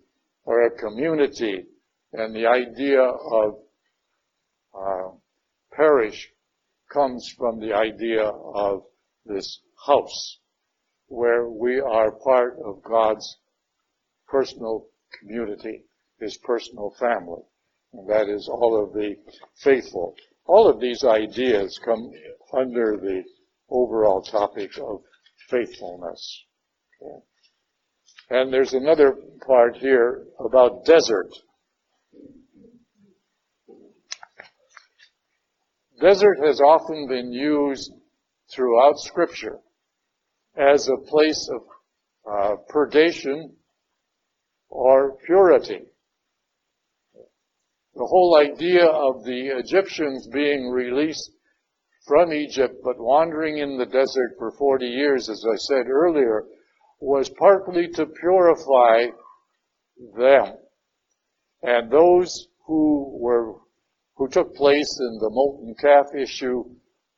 [0.44, 1.64] or a community.
[2.12, 3.58] And the idea of
[4.74, 5.16] uh,
[5.72, 6.28] parish
[6.92, 8.84] comes from the idea of
[9.24, 10.38] this house
[11.06, 13.36] where we are part of God's
[14.28, 14.86] personal
[15.18, 15.84] community,
[16.20, 17.42] His personal family.
[17.92, 19.16] That is all of the
[19.62, 20.14] faithful.
[20.46, 22.10] All of these ideas come
[22.52, 23.22] under the
[23.68, 25.02] overall topic of
[25.50, 26.44] faithfulness.
[27.00, 27.24] Okay.
[28.30, 29.16] And there's another
[29.46, 31.28] part here about desert.
[36.00, 37.92] Desert has often been used
[38.50, 39.58] throughout scripture
[40.56, 41.62] as a place of
[42.30, 43.54] uh, purgation
[44.68, 45.91] or purity.
[47.94, 51.30] The whole idea of the Egyptians being released
[52.06, 56.44] from Egypt but wandering in the desert for 40 years, as I said earlier,
[57.00, 59.06] was partly to purify
[60.16, 60.56] them.
[61.62, 63.56] And those who were,
[64.16, 66.64] who took place in the molten calf issue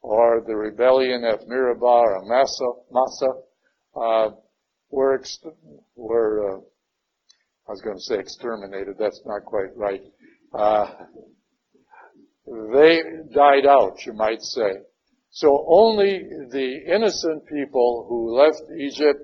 [0.02, 3.34] or the rebellion at Meribah or Massah, Massah
[3.96, 4.30] uh,
[4.90, 5.38] were, ex-
[5.96, 6.60] were uh,
[7.66, 8.96] I was going to say exterminated.
[8.98, 10.02] That's not quite right.
[10.54, 10.86] Uh,
[12.46, 13.00] they
[13.34, 14.72] died out, you might say.
[15.30, 19.20] So only the innocent people who left Egypt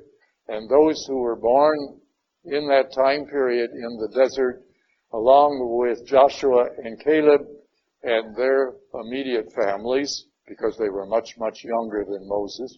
[0.48, 2.00] and those who were born
[2.44, 4.64] in that time period in the desert,
[5.12, 7.42] along with Joshua and Caleb
[8.02, 12.76] and their immediate families, because they were much, much younger than Moses,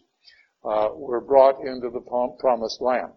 [0.65, 2.03] uh, were brought into the
[2.39, 3.13] promised land.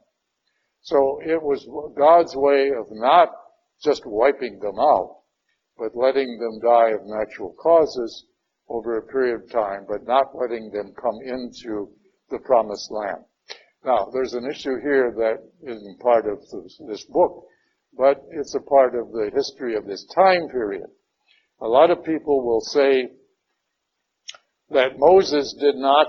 [0.82, 1.68] So it was
[1.98, 3.30] God's way of not
[3.84, 5.18] just wiping them out,
[5.78, 8.26] but letting them die of natural causes
[8.70, 11.90] over a period of time, but not letting them come into
[12.30, 13.24] the promised land.
[13.84, 16.40] Now, there's an issue here that isn't part of
[16.88, 17.46] this book,
[17.96, 20.88] but it's a part of the history of this time period.
[21.62, 23.12] A lot of people will say
[24.72, 26.08] that Moses did not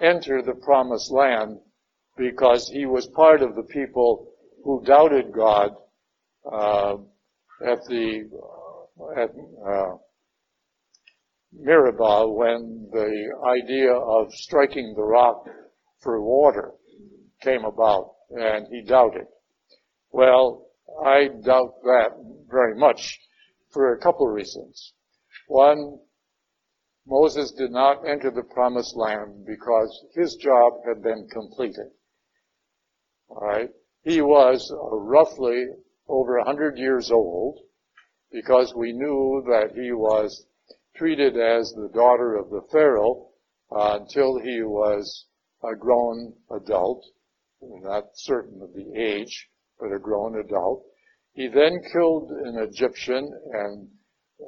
[0.00, 1.58] enter the promised land
[2.16, 4.28] because he was part of the people
[4.64, 5.70] who doubted God
[6.50, 6.96] uh,
[7.64, 9.96] at the uh, at uh,
[11.52, 13.12] Meribah when the
[13.48, 15.44] idea of striking the rock
[16.00, 16.72] for water
[17.42, 19.26] came about, and he doubted.
[20.10, 20.66] Well,
[21.04, 22.10] I doubt that
[22.48, 23.18] very much
[23.72, 24.92] for a couple of reasons.
[25.48, 25.98] One,
[27.06, 31.90] Moses did not enter the promised land because his job had been completed.
[33.30, 33.70] Alright?
[34.02, 35.66] He was roughly
[36.08, 37.58] over a hundred years old
[38.32, 40.46] because we knew that he was
[40.96, 43.28] treated as the daughter of the Pharaoh
[43.70, 45.26] uh, until he was
[45.64, 47.04] a grown adult,
[47.60, 50.84] not certain of the age, but a grown adult.
[51.32, 53.88] He then killed an Egyptian and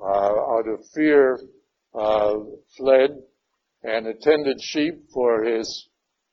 [0.03, 1.39] uh, out of fear
[1.95, 2.35] uh,
[2.77, 3.11] fled
[3.83, 5.89] and attended sheep for his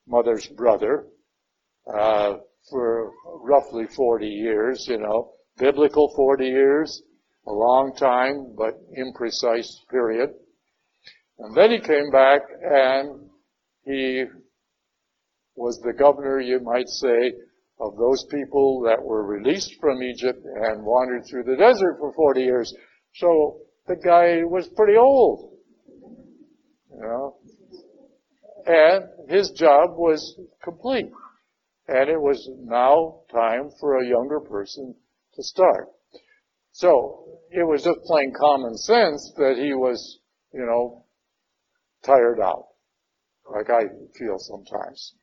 [0.07, 1.07] mother's brother
[1.93, 2.37] uh,
[2.69, 3.11] for
[3.41, 7.01] roughly 40 years, you know, biblical 40 years,
[7.47, 10.31] a long time, but imprecise period.
[11.39, 13.29] And then he came back and
[13.85, 14.23] he
[15.55, 17.33] was the governor, you might say,
[17.79, 22.41] of those people that were released from Egypt and wandered through the desert for 40
[22.41, 22.73] years.
[23.15, 25.57] So the guy was pretty old.
[26.91, 27.35] You know?
[28.65, 31.11] And his job was complete.
[31.87, 34.95] And it was now time for a younger person
[35.35, 35.89] to start.
[36.71, 40.19] So it was just plain common sense that he was,
[40.53, 41.05] you know,
[42.03, 42.67] tired out,
[43.49, 43.83] like I
[44.17, 45.13] feel sometimes.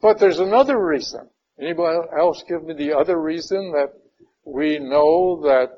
[0.00, 1.28] But there's another reason.
[1.60, 3.92] Anybody else give me the other reason that
[4.44, 5.70] we know that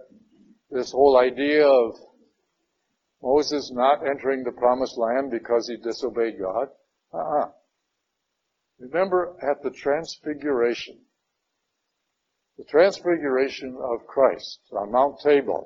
[0.71, 1.95] this whole idea of
[3.23, 6.69] Moses not entering the promised land because he disobeyed God?
[7.13, 7.51] Uh-uh.
[8.79, 10.99] Remember at the transfiguration,
[12.59, 15.65] the transfiguration of Christ on Mount Tabor,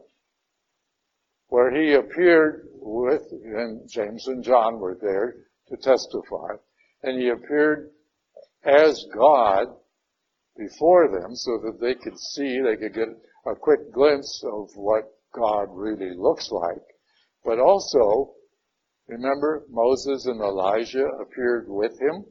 [1.48, 5.34] where he appeared with, and James and John were there
[5.68, 6.54] to testify,
[7.02, 7.90] and he appeared
[8.64, 9.76] as God
[10.56, 13.08] before them so that they could see, they could get
[13.46, 16.84] a quick glimpse of what God really looks like.
[17.44, 18.34] But also,
[19.08, 22.24] remember Moses and Elijah appeared with him?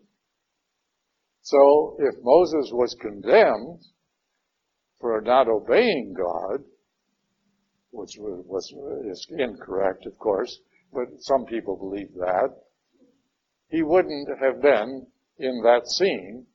[1.41, 3.82] So if Moses was condemned
[4.99, 6.64] for not obeying God,
[7.91, 10.60] which was, was is incorrect, of course,
[10.94, 12.49] but some people believe that,
[13.70, 15.07] he wouldn't have been
[15.38, 16.45] in that scene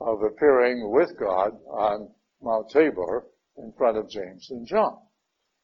[0.00, 2.10] of appearing with God on
[2.42, 3.26] Mount Tabor
[3.56, 4.98] in front of James and John,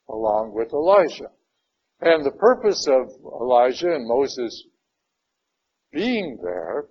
[0.09, 1.31] along with Elijah.
[2.01, 4.65] And the purpose of Elijah and Moses
[5.93, 6.87] being there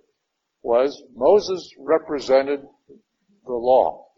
[0.66, 2.60] was Moses represented
[3.46, 4.08] the law.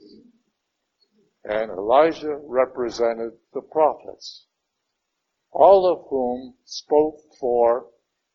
[1.45, 4.47] And Elijah represented the prophets,
[5.53, 7.89] all of whom spoke for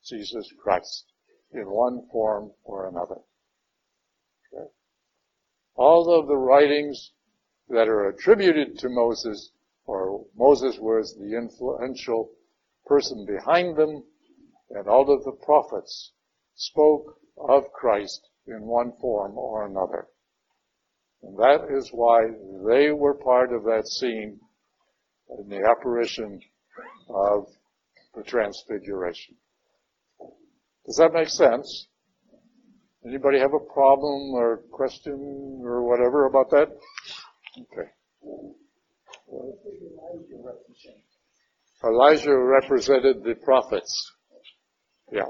[0.05, 1.05] Jesus Christ
[1.53, 3.17] in one form or another.
[4.53, 4.69] Okay.
[5.73, 7.13] All of the writings
[7.69, 9.53] that are attributed to Moses,
[9.87, 12.29] or Moses was the influential
[12.85, 14.03] person behind them,
[14.69, 16.11] and all of the prophets
[16.53, 20.07] spoke of Christ in one form or another.
[21.23, 22.27] And that is why
[22.67, 24.39] they were part of that scene
[25.39, 26.39] in the apparition
[27.09, 27.47] of
[28.15, 29.35] the Transfiguration.
[30.85, 31.87] Does that make sense?
[33.05, 36.67] Anybody have a problem or question or whatever about that?
[37.59, 37.89] Okay.
[41.83, 44.11] Elijah represented the prophets.
[45.11, 45.29] Yeah.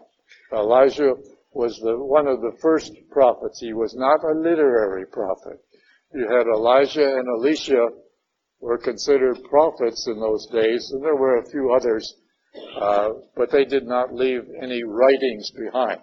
[0.51, 1.13] Elijah
[1.53, 3.59] was the, one of the first prophets.
[3.59, 5.59] He was not a literary prophet.
[6.13, 7.87] You had Elijah and Elisha
[8.59, 12.15] were considered prophets in those days, and there were a few others,
[12.79, 15.99] uh, but they did not leave any writings behind.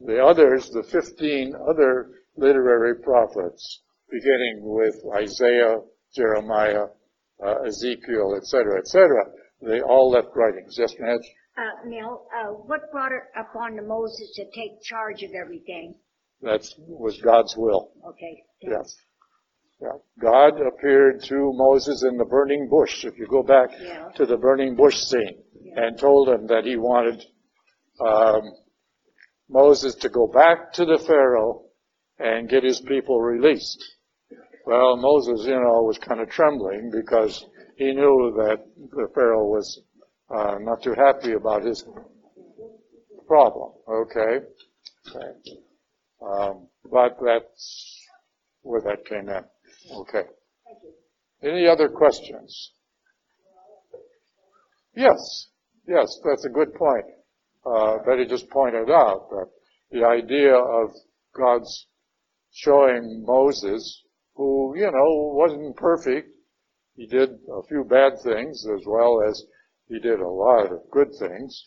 [0.00, 5.76] The others, the 15 other literary prophets, beginning with Isaiah,
[6.14, 6.86] Jeremiah,
[7.44, 9.08] uh, Ezekiel, etc., etc.,
[9.62, 10.76] they all left writings.
[10.78, 11.26] Yes, Madge?
[11.56, 15.94] Uh, Neil, uh, what brought it upon Moses to take charge of everything?
[16.42, 17.92] That was God's will.
[18.08, 18.42] Okay.
[18.60, 18.96] Yes.
[19.80, 19.88] Yeah.
[20.20, 23.04] God appeared to Moses in the burning bush.
[23.04, 24.08] If you go back Yeah.
[24.16, 25.84] to the burning bush scene, Yeah.
[25.86, 27.24] and told him that he wanted
[28.00, 28.42] um,
[29.48, 31.66] Moses to go back to the Pharaoh
[32.18, 33.82] and get his people released.
[34.66, 37.44] Well, Moses, you know, was kind of trembling because
[37.76, 39.80] he knew that the Pharaoh was
[40.30, 41.84] uh, not too happy about his
[43.26, 43.72] problem.
[43.88, 44.44] Okay.
[45.08, 45.32] okay.
[46.22, 48.00] Um, but that's
[48.62, 49.44] where that came in.
[49.92, 50.24] Okay.
[51.42, 52.72] Any other questions?
[54.96, 55.48] Yes.
[55.86, 57.04] Yes, that's a good point.
[57.66, 59.46] Uh, Betty just pointed out that
[59.90, 60.90] the idea of
[61.36, 61.86] God's
[62.52, 64.02] showing Moses,
[64.34, 66.28] who, you know, wasn't perfect,
[66.96, 69.44] he did a few bad things as well as
[69.94, 71.62] he did a lot of good things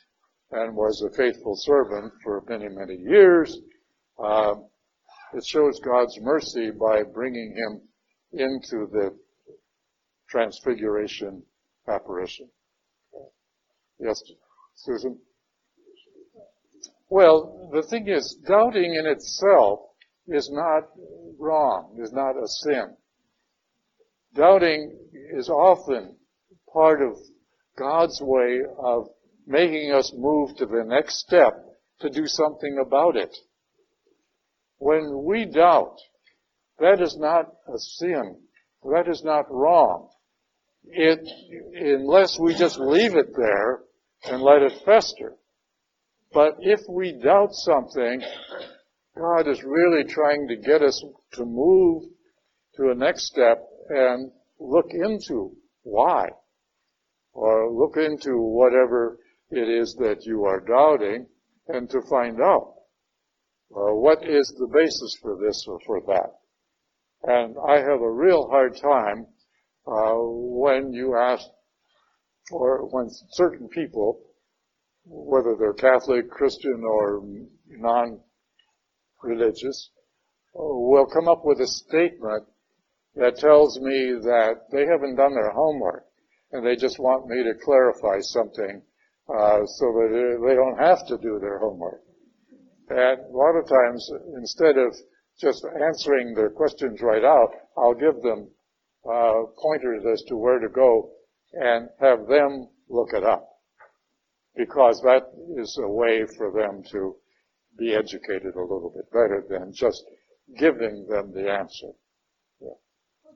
[0.52, 3.58] and was a faithful servant for many, many years.
[4.22, 4.56] Uh,
[5.34, 7.82] it shows God's mercy by bringing him
[8.34, 9.18] into the
[10.30, 11.41] transfiguration
[11.88, 12.49] apparition.
[13.98, 14.22] Yes,
[14.76, 15.18] Susan?
[17.10, 19.80] Well, the thing is, doubting in itself
[20.28, 20.84] is not
[21.40, 22.98] wrong, is not a sin.
[24.34, 24.98] doubting
[25.34, 26.18] is often
[26.74, 27.18] part of
[27.78, 29.08] God's way of
[29.45, 31.54] making us move to the next step
[32.02, 33.36] to do something about it.
[34.80, 35.95] When we doubt,
[36.80, 38.38] that is not a sin.
[38.84, 40.10] That is not wrong.
[40.86, 41.20] It,
[41.74, 43.82] unless we just leave it there
[44.26, 45.34] and let it fester.
[46.34, 48.22] But if we doubt something,
[49.18, 52.04] God is really trying to get us to move
[52.76, 53.58] to a next step
[53.90, 56.28] and look into why.
[57.38, 59.19] Or look into whatever
[59.51, 61.27] it is that you are doubting
[61.68, 62.73] and to find out
[63.76, 66.31] uh, what is the basis for this or for that.
[67.22, 69.27] And I have a real hard time
[69.85, 71.45] uh, when you ask,
[72.51, 74.19] or when certain people,
[75.05, 77.22] whether they're Catholic, Christian, or
[77.68, 79.91] non-religious,
[80.55, 82.47] will come up with a statement
[83.14, 86.06] that tells me that they haven't done their homework
[86.52, 88.82] and they just want me to clarify something
[89.30, 92.02] uh, so that they don't have to do their homework.
[92.90, 94.95] And a lot of times, instead of
[95.40, 98.49] just answering their questions right out, I'll give them
[99.06, 101.11] uh, pointers as to where to go
[101.53, 103.48] and have them look it up.
[104.56, 105.30] Because that
[105.61, 107.15] is a way for them to
[107.78, 110.03] be educated a little bit better than just
[110.57, 111.94] giving them the answer.
[112.57, 112.80] Well,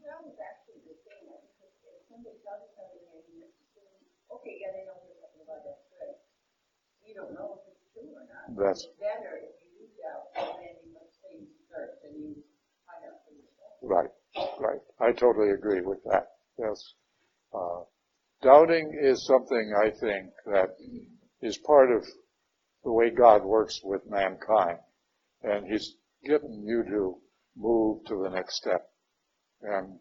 [0.01, 4.01] that was actually the thing, because if somebody does something and you assume,
[4.33, 6.17] okay, yeah, they know there's something about that good.
[7.05, 8.57] You don't know if it's true or not.
[8.57, 12.35] That's It's better if you do doubt, and then you must say and you
[12.85, 13.77] find out for yourself.
[13.81, 14.11] right,
[14.59, 14.81] right.
[14.99, 16.27] I totally agree with that.
[16.57, 16.93] Yes.
[17.53, 17.83] Uh,
[18.41, 20.75] doubting is something I think that
[21.41, 22.03] is part of
[22.83, 24.77] the way God works with mankind.
[25.43, 25.95] And He's
[26.25, 27.17] getting you to
[27.57, 28.89] move to the next step
[29.61, 29.99] and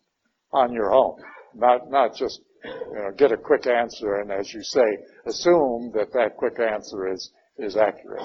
[0.52, 1.16] on your own.
[1.54, 4.86] Not, not just, you know, get a quick answer and as you say,
[5.26, 8.22] assume that that quick answer is, is accurate.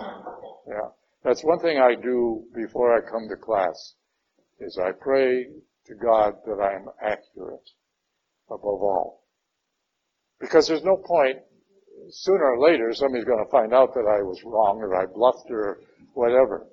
[0.68, 0.90] Yeah.
[1.24, 3.96] That's one thing I do before I come to class
[4.60, 5.46] is I pray
[5.88, 7.70] to God that I'm accurate
[8.50, 9.24] above all.
[10.40, 11.38] Because there's no point,
[12.10, 15.50] sooner or later somebody's going to find out that I was wrong or I bluffed
[15.50, 15.80] or
[16.14, 16.68] whatever.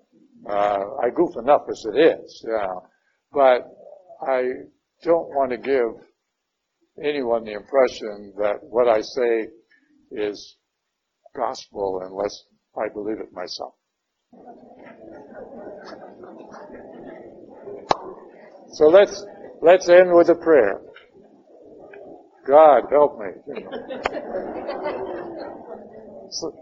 [0.48, 2.74] Uh, I goof enough as it is, yeah.
[3.32, 3.68] But
[4.28, 4.43] I
[5.02, 6.05] don't want to give
[7.02, 9.48] anyone the impression that what I say
[10.10, 10.56] is
[11.35, 12.44] gospel unless
[12.77, 13.74] I believe it myself.
[18.73, 19.24] So let's,
[19.60, 20.81] let's end with a prayer.
[22.47, 23.27] God help me.
[26.31, 26.52] So,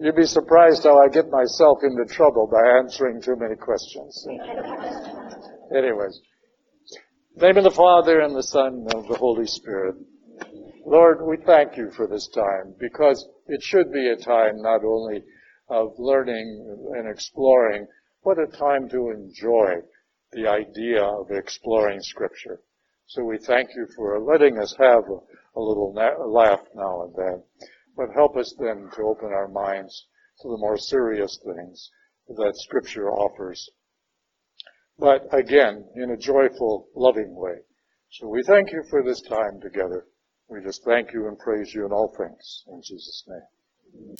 [0.00, 4.26] you'd be surprised how I get myself into trouble by answering too many questions.
[5.74, 6.20] Anyways.
[7.38, 9.96] Name of the Father and the Son and of the Holy Spirit.
[10.86, 15.22] Lord, we thank you for this time because it should be a time not only
[15.68, 17.86] of learning and exploring,
[18.24, 19.82] but a time to enjoy
[20.32, 22.62] the idea of exploring Scripture.
[23.08, 25.18] So we thank you for letting us have a,
[25.58, 27.42] a little na- laugh now and then,
[27.98, 30.06] but help us then to open our minds
[30.40, 31.90] to the more serious things
[32.28, 33.68] that Scripture offers.
[34.98, 37.56] But again, in a joyful, loving way.
[38.10, 40.06] So we thank you for this time together.
[40.48, 42.64] We just thank you and praise you in all things.
[42.68, 44.12] In Jesus' name.